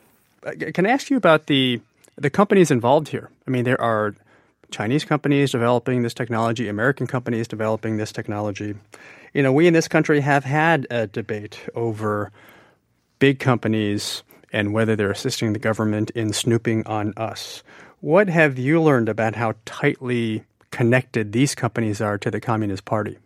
Uh, 0.44 0.52
can 0.74 0.86
I 0.86 0.90
ask 0.90 1.08
you 1.10 1.16
about 1.16 1.46
the 1.46 1.80
the 2.16 2.30
companies 2.30 2.70
involved 2.70 3.08
here? 3.08 3.30
I 3.46 3.50
mean, 3.50 3.64
there 3.64 3.80
are 3.80 4.14
Chinese 4.70 5.04
companies 5.04 5.52
developing 5.52 6.02
this 6.02 6.14
technology, 6.14 6.68
American 6.68 7.06
companies 7.06 7.46
developing 7.46 7.96
this 7.96 8.10
technology. 8.10 8.74
You 9.32 9.42
know, 9.42 9.52
we 9.52 9.66
in 9.66 9.72
this 9.72 9.88
country 9.88 10.20
have 10.20 10.44
had 10.44 10.86
a 10.90 11.06
debate 11.06 11.60
over 11.74 12.30
big 13.18 13.38
companies 13.38 14.22
and 14.52 14.74
whether 14.74 14.94
they're 14.94 15.10
assisting 15.10 15.54
the 15.54 15.58
government 15.58 16.10
in 16.10 16.32
snooping 16.34 16.86
on 16.86 17.14
us. 17.16 17.62
What 18.00 18.28
have 18.28 18.58
you 18.58 18.82
learned 18.82 19.08
about 19.08 19.36
how 19.36 19.54
tightly 19.64 20.44
connected 20.70 21.32
these 21.32 21.54
companies 21.54 22.00
are 22.00 22.18
to 22.18 22.30
the 22.30 22.40
Communist 22.40 22.84
Party? 22.84 23.18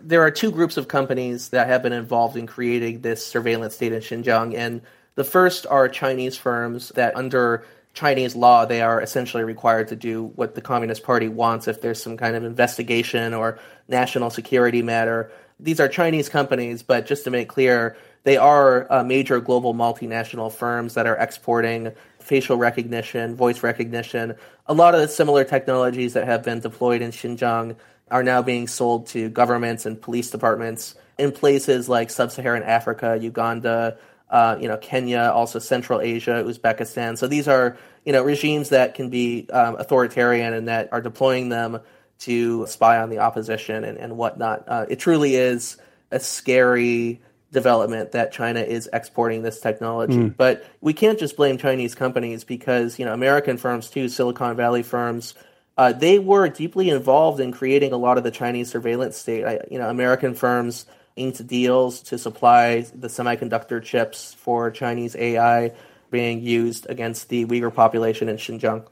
There 0.00 0.22
are 0.22 0.30
two 0.30 0.52
groups 0.52 0.76
of 0.76 0.86
companies 0.86 1.48
that 1.48 1.66
have 1.66 1.82
been 1.82 1.92
involved 1.92 2.36
in 2.36 2.46
creating 2.46 3.00
this 3.00 3.26
surveillance 3.26 3.74
state 3.74 3.92
in 3.92 4.00
Xinjiang, 4.00 4.54
and 4.54 4.82
the 5.16 5.24
first 5.24 5.66
are 5.66 5.88
Chinese 5.88 6.36
firms 6.36 6.90
that, 6.90 7.16
under 7.16 7.64
Chinese 7.94 8.36
law, 8.36 8.64
they 8.64 8.80
are 8.80 9.00
essentially 9.00 9.42
required 9.42 9.88
to 9.88 9.96
do 9.96 10.26
what 10.36 10.54
the 10.54 10.60
Communist 10.60 11.02
Party 11.02 11.28
wants 11.28 11.66
if 11.66 11.80
there's 11.80 12.02
some 12.02 12.16
kind 12.16 12.36
of 12.36 12.44
investigation 12.44 13.34
or 13.34 13.58
national 13.88 14.30
security 14.30 14.82
matter. 14.82 15.32
These 15.58 15.80
are 15.80 15.88
Chinese 15.88 16.28
companies, 16.28 16.82
but 16.82 17.06
just 17.06 17.24
to 17.24 17.30
make 17.30 17.48
clear, 17.48 17.96
they 18.22 18.36
are 18.36 18.86
uh, 18.92 19.02
major 19.02 19.40
global 19.40 19.74
multinational 19.74 20.52
firms 20.52 20.94
that 20.94 21.06
are 21.06 21.16
exporting 21.16 21.92
facial 22.20 22.56
recognition, 22.56 23.34
voice 23.34 23.62
recognition. 23.62 24.36
A 24.66 24.74
lot 24.74 24.94
of 24.94 25.00
the 25.00 25.08
similar 25.08 25.44
technologies 25.44 26.12
that 26.12 26.26
have 26.26 26.44
been 26.44 26.60
deployed 26.60 27.02
in 27.02 27.10
Xinjiang 27.10 27.76
are 28.10 28.22
now 28.22 28.42
being 28.42 28.68
sold 28.68 29.06
to 29.08 29.28
governments 29.28 29.86
and 29.86 30.00
police 30.00 30.30
departments 30.30 30.94
in 31.18 31.32
places 31.32 31.88
like 31.88 32.10
sub-Saharan 32.10 32.62
Africa, 32.62 33.18
Uganda, 33.20 33.98
uh, 34.30 34.56
you 34.60 34.68
know, 34.68 34.76
Kenya, 34.76 35.30
also 35.34 35.58
Central 35.58 36.00
Asia, 36.00 36.44
Uzbekistan. 36.46 37.16
So 37.16 37.26
these 37.26 37.48
are, 37.48 37.76
you 38.04 38.12
know, 38.12 38.22
regimes 38.22 38.70
that 38.70 38.94
can 38.94 39.10
be 39.10 39.48
um, 39.50 39.76
authoritarian 39.76 40.52
and 40.52 40.68
that 40.68 40.92
are 40.92 41.00
deploying 41.00 41.48
them 41.48 41.80
to 42.20 42.66
spy 42.66 42.98
on 42.98 43.10
the 43.10 43.18
opposition 43.18 43.84
and, 43.84 43.96
and 43.96 44.16
whatnot. 44.16 44.64
Uh, 44.66 44.86
it 44.88 44.98
truly 44.98 45.36
is 45.36 45.78
a 46.10 46.20
scary 46.20 47.20
development 47.52 48.12
that 48.12 48.32
China 48.32 48.60
is 48.60 48.90
exporting 48.92 49.42
this 49.42 49.60
technology. 49.60 50.14
Mm. 50.14 50.36
But 50.36 50.66
we 50.80 50.92
can't 50.92 51.18
just 51.18 51.36
blame 51.36 51.56
Chinese 51.56 51.94
companies 51.94 52.44
because, 52.44 52.98
you 52.98 53.04
know, 53.04 53.14
American 53.14 53.56
firms 53.56 53.88
too, 53.88 54.08
Silicon 54.08 54.56
Valley 54.56 54.82
firms, 54.82 55.34
uh, 55.78 55.92
they 55.92 56.18
were 56.18 56.48
deeply 56.48 56.90
involved 56.90 57.40
in 57.40 57.52
creating 57.52 57.92
a 57.92 57.96
lot 57.96 58.18
of 58.18 58.24
the 58.24 58.30
Chinese 58.30 58.68
surveillance 58.70 59.16
state. 59.16 59.44
I, 59.44 59.60
you 59.70 59.78
know, 59.78 59.88
American 59.88 60.34
firms 60.34 60.86
inked 61.18 61.46
deals 61.46 62.00
to 62.02 62.18
supply 62.18 62.80
the 62.94 63.08
semiconductor 63.08 63.82
chips 63.82 64.34
for 64.34 64.70
Chinese 64.70 65.16
AI 65.16 65.72
being 66.10 66.40
used 66.40 66.86
against 66.88 67.28
the 67.28 67.44
Uyghur 67.44 67.74
population 67.74 68.28
in 68.28 68.36
Xinjiang. 68.36 68.86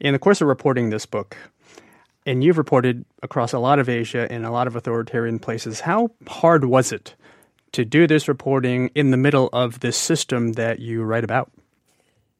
In 0.00 0.12
the 0.12 0.18
course 0.18 0.40
of 0.40 0.48
reporting 0.48 0.90
this 0.90 1.06
book, 1.06 1.36
and 2.26 2.42
you've 2.42 2.58
reported 2.58 3.04
across 3.22 3.52
a 3.52 3.58
lot 3.58 3.78
of 3.78 3.88
Asia 3.88 4.32
in 4.32 4.44
a 4.44 4.50
lot 4.50 4.66
of 4.66 4.76
authoritarian 4.76 5.38
places, 5.38 5.80
how 5.80 6.10
hard 6.26 6.64
was 6.64 6.92
it 6.92 7.14
to 7.72 7.84
do 7.84 8.06
this 8.06 8.28
reporting 8.28 8.90
in 8.94 9.10
the 9.10 9.16
middle 9.16 9.50
of 9.52 9.80
this 9.80 9.96
system 9.96 10.52
that 10.52 10.78
you 10.78 11.02
write 11.02 11.24
about? 11.24 11.50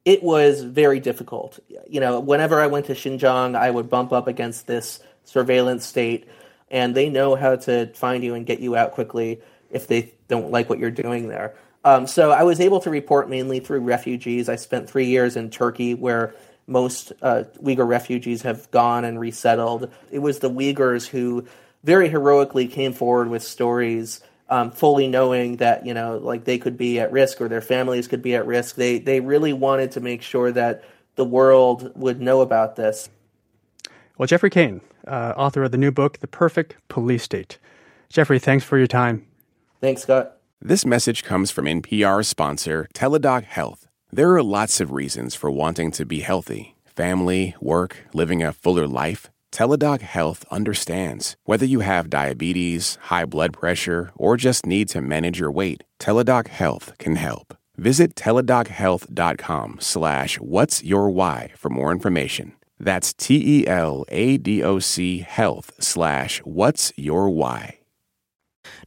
It 0.05 0.23
was 0.23 0.63
very 0.63 1.01
difficult. 1.01 1.59
You 1.89 2.01
know, 2.01 2.21
whenever 2.21 2.61
I 2.61 2.67
went 2.67 2.87
to 2.87 2.95
Xinjiang, 2.95 3.57
I 3.57 3.71
would 3.71 3.89
bump 3.89 4.13
up 4.13 4.29
against 4.29 4.67
this 4.67 5.01
surveillance 5.25 5.85
state, 5.87 6.29
and 6.75 6.93
they 6.93 7.09
know 7.09 7.37
how 7.37 7.55
to 7.55 7.87
find 7.95 8.25
you 8.25 8.35
and 8.35 8.45
get 8.45 8.59
you 8.59 8.75
out 8.77 8.91
quickly 8.91 9.41
if 9.71 9.87
they 9.87 10.13
don't 10.27 10.51
like 10.51 10.69
what 10.69 10.81
you're 10.81 10.91
doing 10.91 11.29
there. 11.29 11.55
Um, 11.85 12.09
so 12.09 12.33
I 12.33 12.43
was 12.43 12.61
able 12.61 12.81
to 12.81 12.91
report 12.91 13.31
mainly 13.31 13.61
through 13.61 13.81
refugees. 13.81 14.49
I 14.49 14.57
spent 14.57 14.91
three 14.91 15.07
years 15.07 15.37
in 15.37 15.51
Turkey, 15.51 15.95
where 15.95 16.35
most 16.67 17.13
uh, 17.23 17.45
Uyghur 17.63 17.87
refugees 17.87 18.43
have 18.43 18.69
gone 18.73 19.05
and 19.05 19.21
resettled. 19.21 19.93
It 20.11 20.19
was 20.19 20.41
the 20.41 20.51
Uyghurs 20.51 21.07
who 21.07 21.47
very 21.85 22.09
heroically 22.09 22.67
came 22.67 22.93
forward 22.93 23.29
with 23.29 23.45
stories 23.45 24.21
um, 24.49 24.73
fully 24.73 25.07
knowing 25.07 25.57
that 25.59 25.87
you 25.87 25.95
know 25.95 26.19
like 26.19 26.45
they 26.45 26.59
could 26.59 26.77
be 26.77 26.99
at 26.99 27.13
risk 27.13 27.41
or 27.41 27.49
their 27.49 27.61
families 27.61 28.09
could 28.09 28.21
be 28.21 28.35
at 28.35 28.47
risk. 28.47 28.75
They 28.75 28.99
they 28.99 29.21
really 29.21 29.53
wanted 29.53 29.93
to 29.93 30.01
make 30.01 30.23
sure 30.23 30.51
that 30.53 30.83
the 31.15 31.25
world 31.25 31.93
would 31.95 32.21
know 32.21 32.41
about 32.41 32.75
this. 32.75 33.09
Well, 34.19 34.27
Geoffrey 34.27 34.51
Cain, 34.51 34.81
uh, 35.07 35.35
author 35.37 35.63
of 35.65 35.71
the 35.71 35.79
new 35.79 35.91
book, 35.91 36.19
The 36.21 36.27
Perfect 36.27 36.77
Police 36.89 37.23
State. 37.23 37.59
Geoffrey, 38.09 38.39
thanks 38.39 38.65
for 38.65 38.79
your 38.79 38.87
time. 38.87 39.27
Thanks, 39.81 40.03
Scott. 40.03 40.39
This 40.61 40.87
message 40.87 41.25
comes 41.25 41.51
from 41.51 41.67
NPR 41.67 42.25
sponsor 42.25 42.89
Teladoc 42.95 43.45
Health. 43.45 43.87
There 44.13 44.33
are 44.35 44.43
lots 44.43 44.81
of 44.81 44.93
reasons 44.93 45.35
for 45.35 45.51
wanting 45.51 45.91
to 45.93 46.07
be 46.07 46.21
healthy 46.21 46.75
family, 46.87 47.57
work, 47.61 47.97
living 48.13 48.43
a 48.43 48.53
fuller 48.53 48.87
life. 48.87 49.31
Teladoc 49.53 50.01
Health 50.01 50.45
understands. 50.51 51.37
Whether 51.45 51.67
you 51.67 51.81
have 51.81 52.09
diabetes, 52.11 52.99
high 53.03 53.25
blood 53.25 53.53
pressure, 53.53 54.11
or 54.17 54.37
just 54.37 54.65
need 54.65 54.89
to 54.91 55.01
manage 55.01 55.39
your 55.39 55.51
weight, 55.51 55.83
Teladoc 56.01 56.49
Health 56.49 56.93
can 56.99 57.17
help. 57.17 57.55
Visit 57.77 58.15
teladochealth.com 58.15 59.79
slash 59.81 60.37
what's 60.41 60.83
your 60.85 61.11
why 61.11 61.53
for 61.57 61.69
more 61.69 61.91
information. 61.91 62.53
That's 62.79 63.13
T-E-L-A-D-O-C 63.15 63.69
health 65.21 65.73
slash 65.79 66.39
what's 66.41 66.93
your 66.97 67.31
why. 67.31 67.79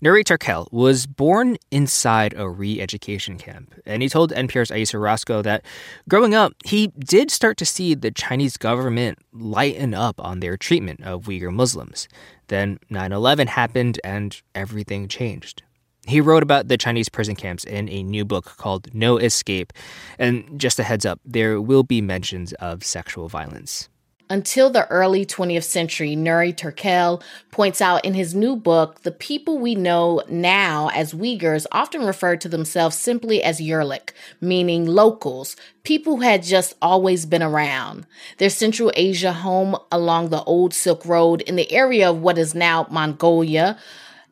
Nury 0.04 0.24
Turkel 0.24 0.72
was 0.72 1.08
born 1.08 1.58
inside 1.72 2.34
a 2.38 2.50
re 2.50 2.82
education 2.82 3.38
camp, 3.38 3.74
and 3.86 4.02
he 4.02 4.10
told 4.10 4.32
NPR's 4.32 4.72
Ayesha 4.72 5.00
Rascoe 5.00 5.42
that 5.44 5.64
growing 6.10 6.36
up, 6.36 6.54
he 6.66 6.88
did 7.00 7.32
start 7.32 7.58
to 7.58 7.66
see 7.66 7.94
the 7.94 8.12
Chinese 8.12 8.58
government 8.58 9.20
lighten 9.32 9.94
up 9.94 10.20
on 10.24 10.40
their 10.40 10.58
treatment 10.58 11.04
of 11.04 11.26
Uyghur 11.26 11.54
Muslims. 11.54 12.08
Then 12.48 12.80
9 12.90 13.12
11 13.12 13.48
happened, 13.48 14.00
and 14.04 14.40
everything 14.56 15.08
changed. 15.08 15.64
He 16.08 16.22
wrote 16.22 16.42
about 16.42 16.70
the 16.70 16.78
Chinese 16.78 17.10
prison 17.10 17.36
camps 17.36 17.66
in 17.66 17.90
a 17.90 18.02
new 18.02 18.24
book 18.24 18.56
called 18.58 18.94
No 18.94 19.18
Escape. 19.18 19.74
And 20.18 20.58
just 20.58 20.80
a 20.80 20.84
heads 20.84 21.06
up, 21.06 21.20
there 21.26 21.60
will 21.60 21.84
be 21.84 22.00
mentions 22.00 22.54
of 22.54 22.86
sexual 22.86 23.28
violence. 23.28 23.90
Until 24.30 24.70
the 24.70 24.88
early 24.88 25.26
20th 25.26 25.64
century, 25.64 26.14
Nury 26.16 26.54
Turkel 26.54 27.22
points 27.52 27.80
out 27.80 28.04
in 28.04 28.14
his 28.14 28.36
new 28.36 28.58
book, 28.58 29.04
the 29.04 29.12
people 29.12 29.58
we 29.58 29.74
know 29.74 30.22
now 30.28 30.90
as 30.94 31.14
Uyghurs 31.14 31.66
often 31.72 32.06
referred 32.06 32.42
to 32.42 32.50
themselves 32.50 32.98
simply 32.98 33.42
as 33.42 33.62
Yerlik, 33.62 34.12
meaning 34.42 34.86
locals, 34.86 35.56
people 35.84 36.18
who 36.18 36.24
had 36.24 36.44
just 36.44 36.74
always 36.82 37.26
been 37.26 37.44
around. 37.44 38.06
Their 38.38 38.50
Central 38.50 38.92
Asia 38.96 39.32
home 39.32 39.78
along 39.94 40.30
the 40.30 40.44
old 40.44 40.74
Silk 40.74 41.06
Road 41.06 41.42
in 41.42 41.56
the 41.56 41.72
area 41.72 42.10
of 42.10 42.22
what 42.22 42.38
is 42.38 42.54
now 42.54 42.86
Mongolia 42.90 43.78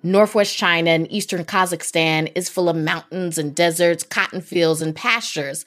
Northwest 0.06 0.56
China 0.56 0.92
and 0.92 1.12
eastern 1.12 1.44
Kazakhstan 1.46 2.32
is 2.36 2.48
full 2.48 2.70
of 2.70 2.76
mountains 2.76 3.40
and 3.40 3.56
deserts, 3.56 4.04
cotton 4.04 4.40
fields, 4.40 4.80
and 4.80 4.96
pastures. 4.96 5.66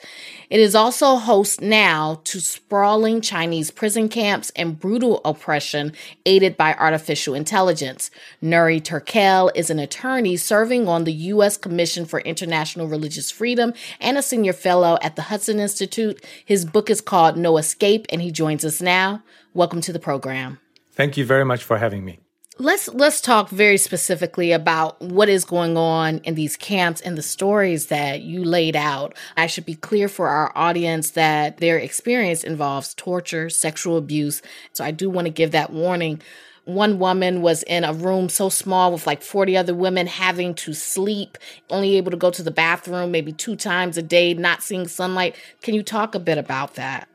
It 0.49 0.61
is 0.61 0.77
also 0.77 1.17
host 1.17 1.61
now 1.61 2.21
to 2.23 2.41
sprawling 2.41 3.21
Chinese 3.21 3.73
prison 3.73 4.09
camps 4.09 4.53
and 4.55 4.79
brutal 4.79 5.21
oppression 5.25 5.93
aided 6.25 6.57
by 6.57 6.75
artificial 6.75 7.35
intelligence. 7.35 8.13
Nury 8.41 8.81
Turkel 8.81 9.51
is 9.57 9.71
an 9.71 9.81
attorney 9.81 10.37
serving 10.37 10.87
on 10.87 11.03
the 11.03 11.13
U.S. 11.13 11.57
Commission 11.57 12.07
for 12.07 12.21
International 12.21 12.87
Religious 12.87 13.33
Freedom 13.33 13.73
and 14.01 14.17
a 14.17 14.23
senior 14.23 14.53
fellow 14.53 14.99
at 15.03 15.17
the 15.17 15.23
Hudson 15.23 15.59
Institute. 15.59 16.25
His 16.45 16.65
book 16.65 16.91
is 16.91 17.01
called 17.01 17.37
No 17.37 17.57
Escape, 17.59 18.07
and 18.09 18.23
he 18.23 18.31
joins 18.31 18.65
us 18.65 18.81
now. 18.81 19.25
Welcome 19.53 19.81
to 19.81 19.93
the 19.93 19.99
program. 19.99 20.61
Thank 20.93 21.17
you 21.17 21.25
very 21.25 21.45
much 21.45 21.65
for 21.65 21.79
having 21.79 22.05
me 22.05 22.21
let's 22.59 22.89
let's 22.89 23.21
talk 23.21 23.49
very 23.51 23.79
specifically 23.79 24.53
about 24.53 25.01
what 25.01 25.29
is 25.29 25.45
going 25.45 25.77
on 25.77 26.19
in 26.19 26.35
these 26.35 26.57
camps 26.57 27.01
and 27.01 27.17
the 27.17 27.23
stories 27.23 27.87
that 27.87 28.23
you 28.23 28.45
laid 28.45 28.75
out. 28.75 29.17
I 29.37 29.47
should 29.47 29.65
be 29.65 29.75
clear 29.75 30.09
for 30.09 30.29
our 30.29 30.53
audience 30.57 31.13
that 31.13 31.59
their 31.59 31.79
experience 31.79 32.43
involves 32.43 32.95
torture, 32.95 33.49
sexual 33.49 33.97
abuse. 33.97 34.43
So 34.73 34.85
I 34.85 34.91
do 34.91 35.09
want 35.09 35.27
to 35.27 35.33
give 35.33 35.53
that 35.53 35.73
warning. 35.73 36.21
One 36.65 36.99
woman 36.99 37.41
was 37.41 37.63
in 37.63 37.85
a 37.85 37.95
room 37.95 38.29
so 38.29 38.51
small 38.51 38.93
with 38.93 39.07
like 39.07 39.23
40 39.23 39.57
other 39.57 39.75
women 39.75 40.07
having 40.07 40.53
to 40.57 40.75
sleep, 40.75 41.39
only 41.71 41.97
able 41.97 42.11
to 42.11 42.17
go 42.17 42.31
to 42.31 42.43
the 42.43 42.51
bathroom 42.51 43.11
maybe 43.11 43.33
two 43.33 43.57
times 43.57 43.97
a 43.97 44.03
day, 44.03 44.35
not 44.35 44.63
seeing 44.63 44.87
sunlight. 44.87 45.35
Can 45.63 45.75
you 45.75 45.83
talk 45.83 46.15
a 46.15 46.19
bit 46.19 46.37
about 46.37 46.75
that? 46.75 47.09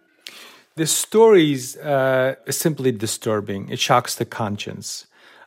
The 0.75 0.88
stories 0.88 1.77
uh, 1.77 2.33
is 2.47 2.57
simply 2.57 2.91
disturbing. 2.91 3.69
It 3.69 3.79
shocks 3.79 4.15
the 4.15 4.25
conscience. 4.25 5.05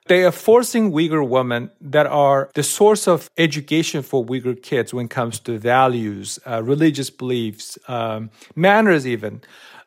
They 0.08 0.24
are 0.24 0.32
forcing 0.32 0.92
Uyghur 0.92 1.26
women 1.26 1.70
that 1.80 2.06
are 2.06 2.48
the 2.54 2.62
source 2.62 3.08
of 3.08 3.28
education 3.36 4.02
for 4.02 4.24
Uyghur 4.24 4.62
kids 4.62 4.94
when 4.94 5.06
it 5.06 5.10
comes 5.10 5.40
to 5.40 5.58
values, 5.58 6.38
uh, 6.46 6.62
religious 6.62 7.10
beliefs, 7.10 7.76
um, 7.88 8.30
manners, 8.54 9.04
even, 9.04 9.40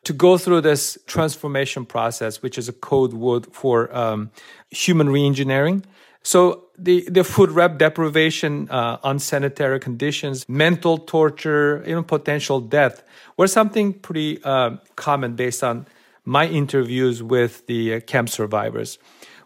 to 0.04 0.12
go 0.12 0.38
through 0.38 0.62
this 0.62 0.98
transformation 1.08 1.86
process, 1.86 2.42
which 2.42 2.58
is 2.58 2.68
a 2.68 2.74
code 2.74 3.14
word 3.14 3.48
for 3.54 3.96
um, 3.96 4.30
human 4.70 5.08
reengineering. 5.08 5.84
So 6.22 6.66
the, 6.78 7.08
the 7.10 7.24
food 7.24 7.52
rep 7.52 7.78
deprivation, 7.78 8.70
uh, 8.70 8.98
unsanitary 9.06 9.80
conditions, 9.80 10.48
mental 10.50 10.98
torture, 10.98 11.82
even 11.88 12.04
potential 12.04 12.60
death 12.60 13.04
were 13.38 13.48
something 13.48 13.94
pretty 13.94 14.44
uh, 14.44 14.78
common 14.98 15.36
based 15.36 15.64
on 15.64 15.88
my 16.26 16.46
interviews 16.46 17.24
with 17.24 17.66
the 17.68 18.02
camp 18.02 18.28
survivors. 18.28 19.00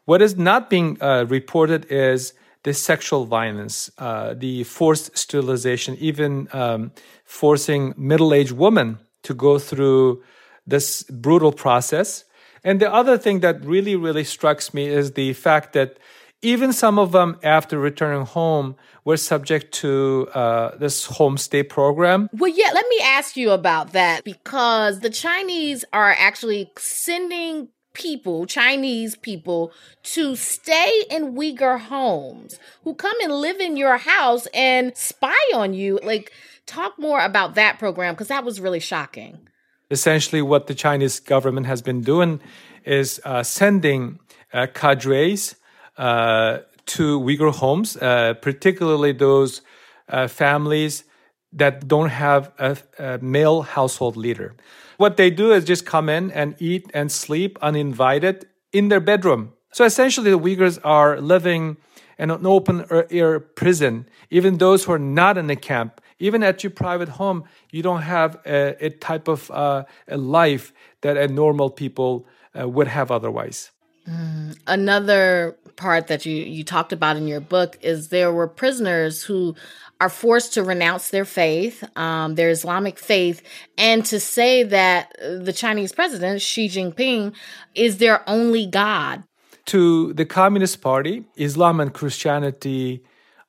What 0.06 0.22
is 0.22 0.38
not 0.38 0.70
being 0.70 1.02
uh, 1.02 1.26
reported 1.28 1.86
is 1.90 2.34
the 2.64 2.74
sexual 2.74 3.26
violence, 3.26 3.92
uh, 3.98 4.34
the 4.34 4.64
forced 4.64 5.18
sterilization, 5.18 5.96
even 6.00 6.48
um, 6.54 6.92
forcing 7.26 7.94
middle 7.98 8.34
aged 8.34 8.54
women 8.54 9.00
to 9.24 9.34
go 9.34 9.60
through 9.60 10.24
this 10.66 11.04
brutal 11.04 11.52
process. 11.52 12.26
And 12.64 12.80
the 12.80 12.92
other 12.94 13.18
thing 13.18 13.42
that 13.42 13.64
really, 13.66 13.96
really 13.96 14.24
strikes 14.24 14.74
me 14.74 14.88
is 14.88 15.14
the 15.14 15.34
fact 15.34 15.74
that 15.74 15.98
even 16.42 16.74
some 16.74 17.00
of 17.00 17.14
them, 17.14 17.38
after 17.42 17.80
returning 17.80 18.26
home, 18.26 18.76
were 19.06 19.18
subject 19.18 19.74
to 19.76 20.28
uh, 20.34 20.78
this 20.78 21.08
homestay 21.08 21.68
program. 21.68 22.30
Well, 22.34 22.52
yeah, 22.54 22.72
let 22.74 22.86
me 22.90 23.00
ask 23.02 23.38
you 23.38 23.52
about 23.52 23.94
that 23.94 24.24
because 24.26 25.00
the 25.00 25.10
Chinese 25.10 25.86
are 25.94 26.12
actually 26.18 26.72
sending 26.78 27.70
people, 27.94 28.46
Chinese 28.46 29.16
people, 29.16 29.72
to 30.04 30.36
stay 30.36 31.04
in 31.10 31.34
Uyghur 31.34 31.80
homes 31.80 32.60
who 32.84 32.94
come 32.94 33.16
and 33.22 33.34
live 33.34 33.60
in 33.60 33.78
your 33.78 33.98
house 33.98 34.48
and 34.54 34.96
spy 34.98 35.44
on 35.56 35.74
you. 35.74 36.00
Like, 36.04 36.32
talk 36.66 36.98
more 36.98 37.24
about 37.24 37.56
that 37.56 37.80
program 37.80 38.14
because 38.14 38.28
that 38.28 38.44
was 38.44 38.60
really 38.60 38.80
shocking. 38.80 39.48
Essentially, 39.92 40.42
what 40.42 40.68
the 40.68 40.76
Chinese 40.76 41.20
government 41.20 41.68
has 41.68 41.82
been 41.82 42.02
doing 42.02 42.40
is 42.84 43.22
uh, 43.26 43.44
sending 43.44 44.20
uh, 44.54 44.68
cadres 44.74 45.56
uh, 45.98 46.60
to 46.86 47.20
Uyghur 47.20 47.54
homes, 47.54 47.98
uh, 47.98 48.34
particularly 48.42 49.12
those 49.12 49.62
uh, 50.10 50.28
families 50.28 51.04
that 51.52 51.88
don't 51.88 52.10
have 52.10 52.52
a, 52.58 52.78
a, 52.98 53.18
male 53.20 53.62
household 53.62 54.18
leader. 54.18 54.56
What 54.98 55.18
they 55.18 55.30
do 55.30 55.52
is 55.52 55.66
just 55.66 55.86
come 55.86 56.10
in 56.10 56.32
and 56.32 56.56
eat 56.60 56.90
and 56.94 57.12
sleep 57.12 57.58
uninvited 57.62 58.48
in 58.72 58.90
their 58.90 59.00
bedroom. 59.00 59.54
So 59.72 59.86
essentially, 59.86 60.32
the 60.32 60.40
Uyghurs 60.40 60.80
are 60.84 61.20
living 61.20 61.78
in 62.20 62.30
an 62.32 62.46
open 62.46 62.86
air 63.10 63.40
prison. 63.40 64.08
Even 64.30 64.58
those 64.58 64.86
who 64.86 64.92
are 64.92 65.00
not 65.00 65.38
in 65.38 65.48
the 65.48 65.56
camp, 65.56 66.00
even 66.20 66.44
at 66.44 66.64
your 66.64 66.72
private 66.72 67.10
home, 67.10 67.44
you 67.72 67.82
don't 67.82 68.04
have 68.04 68.40
a, 68.46 68.86
a 68.86 68.90
type 68.90 69.28
of 69.28 69.50
uh, 69.52 69.84
a 70.08 70.18
life 70.18 70.74
that 71.02 71.18
a 71.18 71.28
normal 71.28 71.70
people 71.70 72.28
uh, 72.60 72.68
would 72.70 72.88
have 72.88 73.12
otherwise. 73.12 73.72
Mm. 74.08 74.58
Another 74.68 75.58
part 75.76 76.08
that 76.08 76.26
you 76.26 76.36
you 76.36 76.64
talked 76.64 76.94
about 76.94 77.18
in 77.18 77.28
your 77.28 77.40
book 77.40 77.78
is 77.82 78.10
there 78.10 78.32
were 78.32 78.48
prisoners 78.48 79.24
who 79.24 79.56
are 80.04 80.10
forced 80.10 80.54
to 80.56 80.62
renounce 80.64 81.06
their 81.12 81.24
faith, 81.24 81.78
um, 81.96 82.36
their 82.36 82.50
Islamic 82.50 83.00
faith, 83.00 83.42
and 83.78 84.06
to 84.06 84.20
say 84.20 84.62
that 84.62 85.16
the 85.20 85.54
Chinese 85.54 85.94
president 85.94 86.42
Xi 86.42 86.68
Jinping 86.68 87.34
is 87.74 88.00
their 88.00 88.18
only 88.28 88.66
god. 88.66 89.24
To 89.68 90.12
the 90.14 90.26
Communist 90.26 90.82
Party, 90.82 91.24
Islam 91.38 91.80
and 91.80 91.94
Christianity 91.94 93.06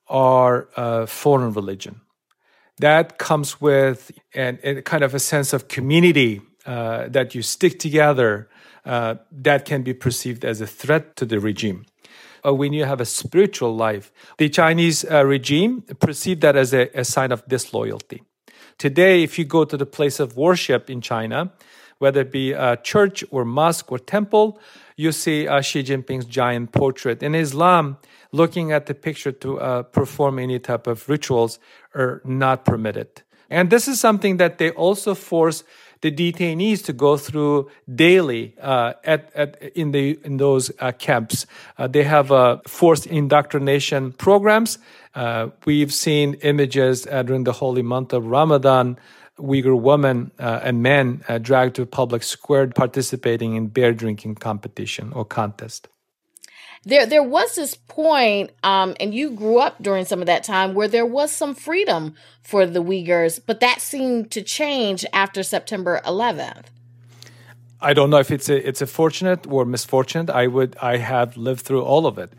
are 0.07 0.69
a 0.77 1.09
foreign 1.09 1.53
religion. 1.53 1.95
That 2.79 3.19
comes 3.19 3.61
with 3.61 4.13
an, 4.33 4.61
a 4.63 4.83
kind 4.83 5.03
of 5.03 5.13
a 5.13 5.19
sense 5.19 5.53
of 5.53 5.67
community 5.67 6.41
uh, 6.67 7.09
that 7.09 7.35
you 7.35 7.43
stick 7.43 7.81
together 7.81 8.49
uh, 8.85 9.17
that 9.49 9.65
can 9.65 9.83
be 9.83 9.93
perceived 9.93 10.45
as 10.45 10.61
a 10.61 10.69
threat 10.69 11.17
to 11.17 11.25
the 11.27 11.41
regime. 11.41 11.85
Uh, 12.45 12.53
when 12.53 12.73
you 12.73 12.85
have 12.85 13.01
a 13.01 13.07
spiritual 13.07 13.75
life, 13.75 14.13
the 14.37 14.49
Chinese 14.49 15.05
uh, 15.11 15.25
regime 15.25 15.83
perceive 15.99 16.41
that 16.41 16.57
as 16.57 16.75
a, 16.75 16.89
a 16.95 17.05
sign 17.05 17.33
of 17.33 17.47
disloyalty. 17.49 18.23
Today, 18.77 19.23
if 19.23 19.39
you 19.39 19.45
go 19.45 19.65
to 19.65 19.77
the 19.77 19.87
place 19.87 20.21
of 20.21 20.37
worship 20.37 20.91
in 20.91 21.01
China, 21.01 21.53
whether 21.99 22.21
it 22.21 22.33
be 22.33 22.53
a 22.53 22.77
church 22.77 23.25
or 23.31 23.45
mosque 23.45 23.91
or 23.91 23.99
temple, 23.99 24.61
you 24.97 25.13
see 25.13 25.49
uh, 25.49 25.61
Xi 25.61 25.83
Jinping's 25.83 26.27
giant 26.27 26.73
portrait. 26.73 27.23
In 27.23 27.35
Islam, 27.35 27.99
looking 28.33 28.73
at 28.73 28.87
the 28.87 28.95
picture 28.95 29.33
to 29.33 29.61
uh, 29.61 29.83
perform 29.83 30.39
any 30.39 30.59
type 30.59 30.87
of 30.87 31.09
rituals 31.09 31.59
are 31.95 32.21
not 32.25 32.65
permitted. 32.65 33.23
And 33.49 33.71
this 33.71 33.89
is 33.89 34.01
something 34.01 34.39
that 34.39 34.59
they 34.59 34.71
also 34.71 35.15
force 35.15 35.65
the 36.05 36.13
detainees 36.13 36.85
to 36.85 36.93
go 36.93 37.17
through 37.17 37.71
daily 37.95 38.55
uh, 38.61 38.93
at, 39.05 39.33
at, 39.35 39.63
in, 39.75 39.91
the, 39.93 40.19
in 40.23 40.37
those 40.37 40.71
uh, 40.79 40.93
camps. 40.93 41.47
Uh, 41.79 41.87
they 41.87 42.03
have 42.03 42.31
uh, 42.31 42.59
forced 42.69 43.07
indoctrination 43.07 44.13
programs. 44.13 44.77
Uh, 45.15 45.49
we've 45.65 45.95
seen 45.95 46.35
images 46.43 47.07
uh, 47.07 47.23
during 47.23 47.45
the 47.45 47.53
holy 47.53 47.81
month 47.81 48.13
of 48.13 48.27
Ramadan. 48.27 48.99
Uyghur 49.39 49.81
women 49.81 50.31
and 50.39 50.83
men 50.83 51.25
dragged 51.41 51.75
to 51.77 51.83
a 51.83 51.87
public 51.87 52.23
square 52.23 52.69
participating 52.69 53.57
in 53.57 53.67
beer 53.69 53.93
drinking 53.93 54.35
competition 54.37 55.11
or 55.13 55.25
contest 55.25 55.89
there 56.85 57.07
there 57.07 57.23
was 57.23 57.55
this 57.55 57.75
point, 57.75 58.51
um, 58.63 58.95
and 59.01 59.15
you 59.15 59.31
grew 59.31 59.59
up 59.59 59.83
during 59.83 60.05
some 60.05 60.21
of 60.21 60.27
that 60.27 60.45
time 60.45 60.75
where 60.75 60.89
there 60.89 61.07
was 61.07 61.33
some 61.33 61.55
freedom 61.55 62.15
for 62.43 62.67
the 62.67 62.83
Uyghurs, 62.83 63.41
but 63.45 63.61
that 63.61 63.81
seemed 63.81 64.31
to 64.33 64.43
change 64.43 65.07
after 65.13 65.43
September 65.43 66.01
11th. 66.05 66.65
I 67.81 67.93
don't 67.93 68.11
know 68.11 68.19
if 68.19 68.31
it's 68.31 68.49
a 68.49 68.69
it's 68.69 68.83
a 68.83 68.87
fortunate 68.87 69.47
or 69.47 69.65
misfortunate. 69.65 70.31
I 70.31 70.47
would 70.47 70.77
I 70.81 70.97
have 70.97 71.37
lived 71.37 71.63
through 71.63 71.83
all 71.83 72.07
of 72.07 72.19
it. 72.19 72.33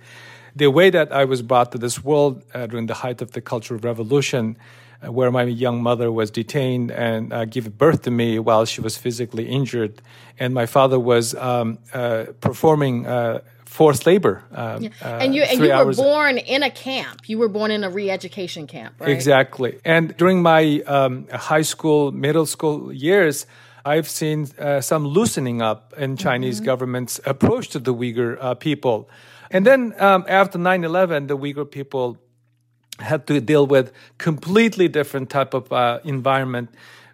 The 0.56 0.68
way 0.68 0.90
that 0.90 1.12
I 1.12 1.26
was 1.26 1.42
brought 1.42 1.72
to 1.74 1.78
this 1.78 2.04
world 2.04 2.44
uh, 2.54 2.66
during 2.68 2.86
the 2.86 2.94
height 2.94 3.22
of 3.22 3.34
the 3.34 3.42
Cultural 3.42 3.80
Revolution, 3.80 4.58
uh, 5.06 5.12
where 5.12 5.30
my 5.30 5.44
young 5.44 5.84
mother 5.84 6.12
was 6.12 6.32
detained 6.32 6.92
and 6.92 7.34
uh, 7.34 7.46
gave 7.46 7.78
birth 7.78 8.04
to 8.04 8.12
me 8.12 8.40
while 8.40 8.66
she 8.66 8.80
was 8.82 8.98
physically 8.98 9.48
injured, 9.48 10.02
and 10.40 10.54
my 10.54 10.66
father 10.66 11.00
was 11.00 11.36
um, 11.36 11.78
uh, 11.94 12.26
performing 12.40 13.06
uh, 13.06 13.42
forced 13.66 14.06
labor. 14.06 14.44
Uh, 14.52 14.80
yeah. 14.82 14.90
Uh, 15.02 15.20
and 15.22 15.36
you 15.36 15.44
and 15.44 15.60
you 15.60 15.74
were 15.74 15.94
born 15.94 16.38
in 16.38 16.64
a 16.64 16.70
camp. 16.70 17.28
You 17.28 17.38
were 17.38 17.50
born 17.50 17.72
in 17.72 17.84
a 17.84 17.90
re-education 17.90 18.68
camp, 18.68 18.96
right? 19.00 19.10
Exactly. 19.10 19.80
And 19.84 20.16
during 20.18 20.42
my 20.42 20.82
um, 20.88 21.28
high 21.30 21.64
school, 21.64 22.12
middle 22.12 22.46
school 22.46 22.94
years, 22.94 23.46
I've 23.84 24.10
seen 24.10 24.48
uh, 24.58 24.82
some 24.82 25.06
loosening 25.06 25.62
up 25.62 25.94
in 25.98 26.18
Chinese 26.18 26.58
mm-hmm. 26.58 26.66
government's 26.66 27.20
approach 27.26 27.70
to 27.70 27.80
the 27.80 27.94
Uyghur 27.94 28.38
uh, 28.40 28.56
people. 28.56 29.10
And 29.52 29.66
then 29.66 29.94
um, 30.00 30.26
after 30.28 30.58
9/11, 30.58 31.28
the 31.28 31.38
Uyghur 31.38 31.70
people 31.70 32.18
had 33.00 33.28
to 33.28 33.42
deal 33.42 33.68
with 33.68 33.92
completely 34.18 34.88
different 34.88 35.30
type 35.30 35.54
of 35.54 35.72
uh, 35.72 36.00
environment 36.04 36.70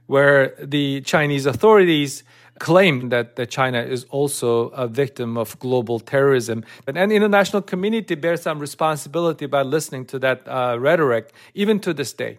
where 0.05 0.55
the 0.59 1.01
Chinese 1.01 1.45
authorities 1.45 2.23
claim 2.61 3.09
that, 3.09 3.37
that 3.37 3.49
China 3.49 3.81
is 3.81 4.05
also 4.11 4.67
a 4.69 4.87
victim 4.87 5.35
of 5.35 5.57
global 5.57 5.99
terrorism. 5.99 6.63
And 6.85 7.09
the 7.09 7.15
international 7.15 7.63
community 7.63 8.13
bears 8.13 8.43
some 8.43 8.59
responsibility 8.59 9.47
by 9.47 9.63
listening 9.63 10.05
to 10.05 10.19
that 10.19 10.47
uh, 10.47 10.77
rhetoric, 10.79 11.33
even 11.55 11.79
to 11.79 11.91
this 11.91 12.13
day. 12.13 12.37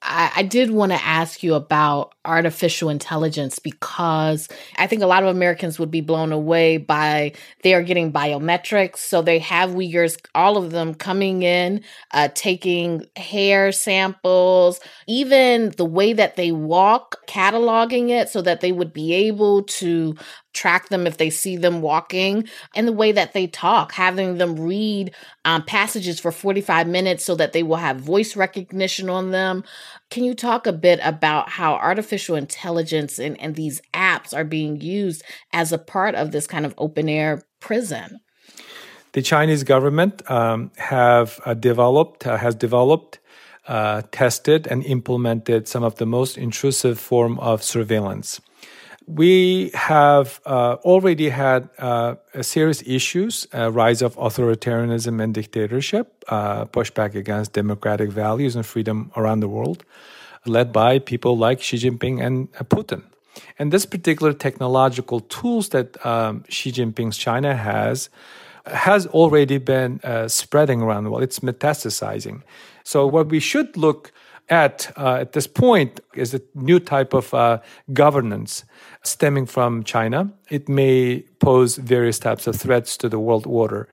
I, 0.00 0.30
I 0.36 0.42
did 0.44 0.70
want 0.70 0.92
to 0.92 1.04
ask 1.04 1.42
you 1.42 1.54
about 1.54 2.14
artificial 2.24 2.88
intelligence 2.88 3.58
because 3.58 4.48
I 4.76 4.86
think 4.86 5.02
a 5.02 5.06
lot 5.06 5.24
of 5.24 5.28
Americans 5.28 5.78
would 5.78 5.90
be 5.90 6.00
blown 6.00 6.30
away 6.30 6.76
by 6.76 7.32
they 7.62 7.74
are 7.74 7.82
getting 7.82 8.12
biometrics. 8.12 8.98
So 8.98 9.22
they 9.22 9.40
have 9.40 9.70
Uyghurs, 9.70 10.16
all 10.36 10.56
of 10.56 10.70
them 10.70 10.94
coming 10.94 11.42
in, 11.42 11.82
uh, 12.12 12.28
taking 12.34 13.06
hair 13.16 13.72
samples, 13.72 14.78
even 15.08 15.70
the 15.76 15.84
way 15.84 16.12
that 16.12 16.36
they 16.36 16.52
walk, 16.52 17.16
cataloging 17.26 18.10
it 18.10 18.28
so 18.28 18.40
that 18.42 18.60
they 18.60 18.70
would 18.70 18.92
be 18.92 19.12
able 19.14 19.64
to 19.64 20.14
track 20.52 20.88
them 20.88 21.06
if 21.06 21.16
they 21.16 21.30
see 21.30 21.56
them 21.56 21.80
walking, 21.80 22.48
and 22.74 22.88
the 22.88 22.92
way 22.92 23.12
that 23.12 23.32
they 23.32 23.46
talk, 23.46 23.92
having 23.92 24.38
them 24.38 24.58
read 24.58 25.14
um, 25.44 25.62
passages 25.64 26.18
for 26.18 26.32
45 26.32 26.88
minutes 26.88 27.24
so 27.24 27.34
that 27.34 27.52
they 27.52 27.62
will 27.62 27.76
have 27.76 28.00
voice 28.00 28.36
recognition 28.36 29.08
on 29.08 29.30
them. 29.30 29.64
Can 30.10 30.24
you 30.24 30.34
talk 30.34 30.66
a 30.66 30.72
bit 30.72 31.00
about 31.02 31.50
how 31.50 31.74
artificial 31.74 32.36
intelligence 32.36 33.18
and, 33.18 33.40
and 33.40 33.54
these 33.54 33.80
apps 33.94 34.34
are 34.34 34.44
being 34.44 34.80
used 34.80 35.22
as 35.52 35.72
a 35.72 35.78
part 35.78 36.14
of 36.14 36.32
this 36.32 36.46
kind 36.46 36.66
of 36.66 36.74
open 36.78 37.08
air 37.08 37.42
prison? 37.60 38.20
The 39.12 39.22
Chinese 39.22 39.64
government 39.64 40.28
um, 40.30 40.70
have 40.76 41.40
uh, 41.44 41.54
developed, 41.54 42.26
uh, 42.26 42.36
has 42.36 42.54
developed, 42.54 43.18
uh, 43.66 44.02
tested, 44.12 44.66
and 44.66 44.84
implemented 44.84 45.66
some 45.68 45.82
of 45.82 45.96
the 45.96 46.06
most 46.06 46.36
intrusive 46.38 46.98
form 46.98 47.38
of 47.38 47.62
surveillance 47.62 48.40
we 49.08 49.70
have 49.72 50.40
uh, 50.44 50.76
already 50.84 51.30
had 51.30 51.70
uh, 51.78 52.16
serious 52.42 52.82
issues 52.84 53.46
uh, 53.54 53.72
rise 53.72 54.02
of 54.02 54.14
authoritarianism 54.16 55.22
and 55.22 55.32
dictatorship, 55.32 56.24
uh, 56.28 56.66
pushback 56.66 57.14
against 57.14 57.54
democratic 57.54 58.10
values 58.10 58.54
and 58.54 58.66
freedom 58.66 59.10
around 59.16 59.40
the 59.40 59.48
world, 59.48 59.82
led 60.44 60.72
by 60.72 60.98
people 60.98 61.38
like 61.38 61.62
Xi 61.62 61.78
Jinping 61.78 62.22
and 62.22 62.48
uh, 62.60 62.64
Putin. 62.64 63.02
And 63.58 63.72
this 63.72 63.86
particular 63.86 64.34
technological 64.34 65.20
tools 65.20 65.70
that 65.70 66.04
um, 66.04 66.44
Xi 66.50 66.70
Jinping's 66.70 67.16
China 67.16 67.56
has 67.56 68.10
has 68.66 69.06
already 69.06 69.56
been 69.56 69.98
spreading 70.28 70.82
around 70.82 71.04
the 71.04 71.10
world. 71.10 71.22
It's 71.22 71.38
metastasizing. 71.38 72.42
So 72.84 73.06
what 73.06 73.28
we 73.28 73.40
should 73.40 73.74
look 73.78 74.12
at 74.50 74.90
uh, 74.96 75.16
at 75.20 75.32
this 75.32 75.46
point 75.46 76.00
is 76.14 76.34
a 76.34 76.40
new 76.54 76.80
type 76.80 77.12
of 77.12 77.32
uh, 77.34 77.60
governance 77.92 78.64
stemming 79.02 79.46
from 79.46 79.84
China. 79.84 80.32
It 80.50 80.68
may 80.68 81.24
pose 81.40 81.76
various 81.76 82.18
types 82.18 82.46
of 82.46 82.56
threats 82.56 82.96
to 82.98 83.08
the 83.08 83.18
world 83.18 83.46
order. 83.46 83.88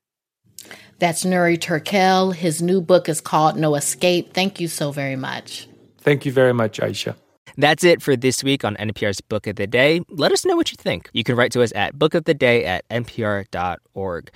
That's 1.00 1.26
Nury 1.26 1.58
Turkel. 1.58 2.34
His 2.34 2.62
new 2.62 2.82
book 2.82 3.10
is 3.10 3.20
called 3.20 3.58
No 3.58 3.76
Escape. 3.76 4.34
Thank 4.34 4.60
you 4.60 4.68
so 4.68 4.92
very 4.92 5.18
much. 5.18 5.68
Thank 6.00 6.26
you 6.26 6.32
very 6.32 6.54
much, 6.54 6.80
Ayesha. 6.80 7.16
That's 7.58 7.84
it 7.84 8.02
for 8.02 8.16
this 8.16 8.44
week 8.44 8.66
on 8.66 8.76
NPR's 8.76 9.22
Book 9.22 9.48
of 9.48 9.56
the 9.56 9.68
Day. 9.68 10.02
Let 10.10 10.32
us 10.32 10.46
know 10.46 10.56
what 10.56 10.72
you 10.72 10.78
think. 10.78 11.10
You 11.14 11.24
can 11.24 11.36
write 11.36 11.52
to 11.54 11.62
us 11.62 11.72
at 11.76 11.96
bookoftheday 11.96 12.66
at 12.66 12.88
npr.org. 12.90 14.32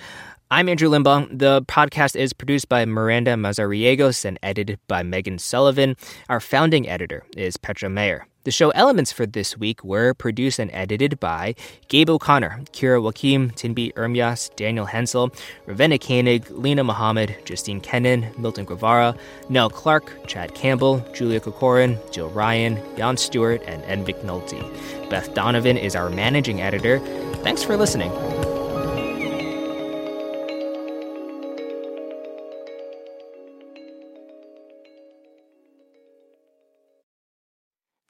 I'm 0.52 0.68
Andrew 0.68 0.88
Limbong. 0.88 1.38
The 1.38 1.62
podcast 1.62 2.16
is 2.16 2.32
produced 2.32 2.68
by 2.68 2.84
Miranda 2.84 3.34
Mazariegos 3.34 4.24
and 4.24 4.36
edited 4.42 4.80
by 4.88 5.04
Megan 5.04 5.38
Sullivan. 5.38 5.96
Our 6.28 6.40
founding 6.40 6.88
editor 6.88 7.22
is 7.36 7.56
Petra 7.56 7.88
Mayer. 7.88 8.26
The 8.42 8.50
show 8.50 8.70
elements 8.70 9.12
for 9.12 9.26
this 9.26 9.56
week 9.56 9.84
were 9.84 10.12
produced 10.12 10.58
and 10.58 10.68
edited 10.72 11.20
by 11.20 11.54
Gabe 11.86 12.10
O'Connor, 12.10 12.62
Kira 12.72 13.00
Wakeam, 13.00 13.54
Tinbi 13.54 13.92
Ermias, 13.92 14.52
Daniel 14.56 14.86
Hensel, 14.86 15.30
Ravenna 15.66 15.98
Koenig, 15.98 16.50
Lena 16.50 16.82
Mohammed, 16.82 17.36
Justine 17.44 17.80
Kenin, 17.80 18.34
Milton 18.36 18.64
Guevara, 18.64 19.14
Nell 19.48 19.70
Clark, 19.70 20.26
Chad 20.26 20.56
Campbell, 20.56 20.98
Julia 21.14 21.38
Kokorin, 21.38 21.96
Jill 22.10 22.30
Ryan, 22.30 22.76
Jan 22.96 23.16
Stewart, 23.16 23.62
and 23.66 23.84
Ed 23.84 24.04
McNulty. 24.04 24.60
Beth 25.08 25.32
Donovan 25.32 25.76
is 25.76 25.94
our 25.94 26.10
managing 26.10 26.60
editor. 26.60 26.98
Thanks 27.44 27.62
for 27.62 27.76
listening. 27.76 28.10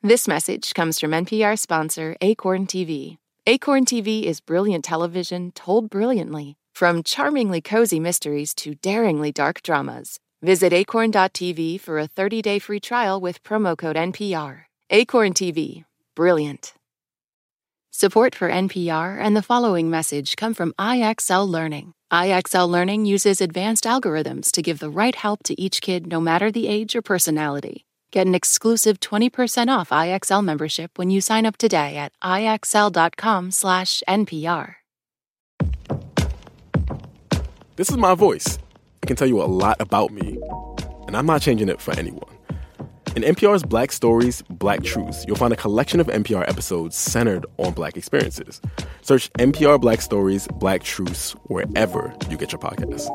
This 0.02 0.26
message 0.26 0.72
comes 0.72 0.98
from 0.98 1.10
NPR 1.10 1.58
sponsor 1.58 2.16
Acorn 2.22 2.66
TV. 2.66 3.18
Acorn 3.46 3.84
TV 3.84 4.22
is 4.22 4.40
brilliant 4.40 4.82
television 4.82 5.52
told 5.52 5.90
brilliantly, 5.90 6.56
from 6.74 7.02
charmingly 7.02 7.60
cozy 7.60 8.00
mysteries 8.00 8.54
to 8.54 8.76
daringly 8.76 9.30
dark 9.30 9.62
dramas. 9.62 10.18
Visit 10.40 10.72
acorn.tv 10.72 11.78
for 11.82 11.98
a 11.98 12.06
30 12.06 12.40
day 12.40 12.58
free 12.58 12.80
trial 12.80 13.20
with 13.20 13.42
promo 13.42 13.76
code 13.76 13.96
NPR. 13.96 14.62
Acorn 14.88 15.34
TV, 15.34 15.84
brilliant. 16.14 16.72
Support 17.90 18.34
for 18.34 18.48
NPR 18.48 19.18
and 19.20 19.36
the 19.36 19.42
following 19.42 19.90
message 19.90 20.34
come 20.34 20.54
from 20.54 20.72
IXL 20.78 21.46
Learning. 21.46 21.92
IXL 22.10 22.70
Learning 22.70 23.04
uses 23.04 23.42
advanced 23.42 23.84
algorithms 23.84 24.50
to 24.52 24.62
give 24.62 24.78
the 24.78 24.88
right 24.88 25.14
help 25.14 25.42
to 25.42 25.60
each 25.60 25.82
kid 25.82 26.06
no 26.06 26.22
matter 26.22 26.50
the 26.50 26.68
age 26.68 26.96
or 26.96 27.02
personality. 27.02 27.84
Get 28.10 28.26
an 28.26 28.34
exclusive 28.34 28.98
20% 28.98 29.68
off 29.68 29.90
IXL 29.90 30.44
membership 30.44 30.98
when 30.98 31.10
you 31.10 31.20
sign 31.20 31.46
up 31.46 31.56
today 31.56 31.96
at 31.96 32.12
IXL.com/NPR. 32.22 34.74
This 37.76 37.88
is 37.88 37.96
my 37.96 38.14
voice. 38.14 38.58
It 39.02 39.06
can 39.06 39.16
tell 39.16 39.28
you 39.28 39.40
a 39.40 39.44
lot 39.44 39.80
about 39.80 40.10
me, 40.10 40.38
and 41.06 41.16
I'm 41.16 41.24
not 41.24 41.40
changing 41.40 41.68
it 41.68 41.80
for 41.80 41.96
anyone. 41.98 42.36
In 43.16 43.22
NPR's 43.22 43.62
Black 43.62 43.92
Stories, 43.92 44.42
Black 44.50 44.82
Truths, 44.82 45.24
you'll 45.26 45.36
find 45.36 45.52
a 45.52 45.56
collection 45.56 46.00
of 46.00 46.08
NPR 46.08 46.48
episodes 46.48 46.96
centered 46.96 47.46
on 47.58 47.72
Black 47.72 47.96
experiences. 47.96 48.60
Search 49.02 49.30
NPR 49.38 49.80
Black 49.80 50.00
Stories, 50.00 50.48
Black 50.58 50.82
Truths 50.82 51.32
wherever 51.46 52.12
you 52.28 52.36
get 52.36 52.52
your 52.52 52.60
podcasts. 52.60 53.08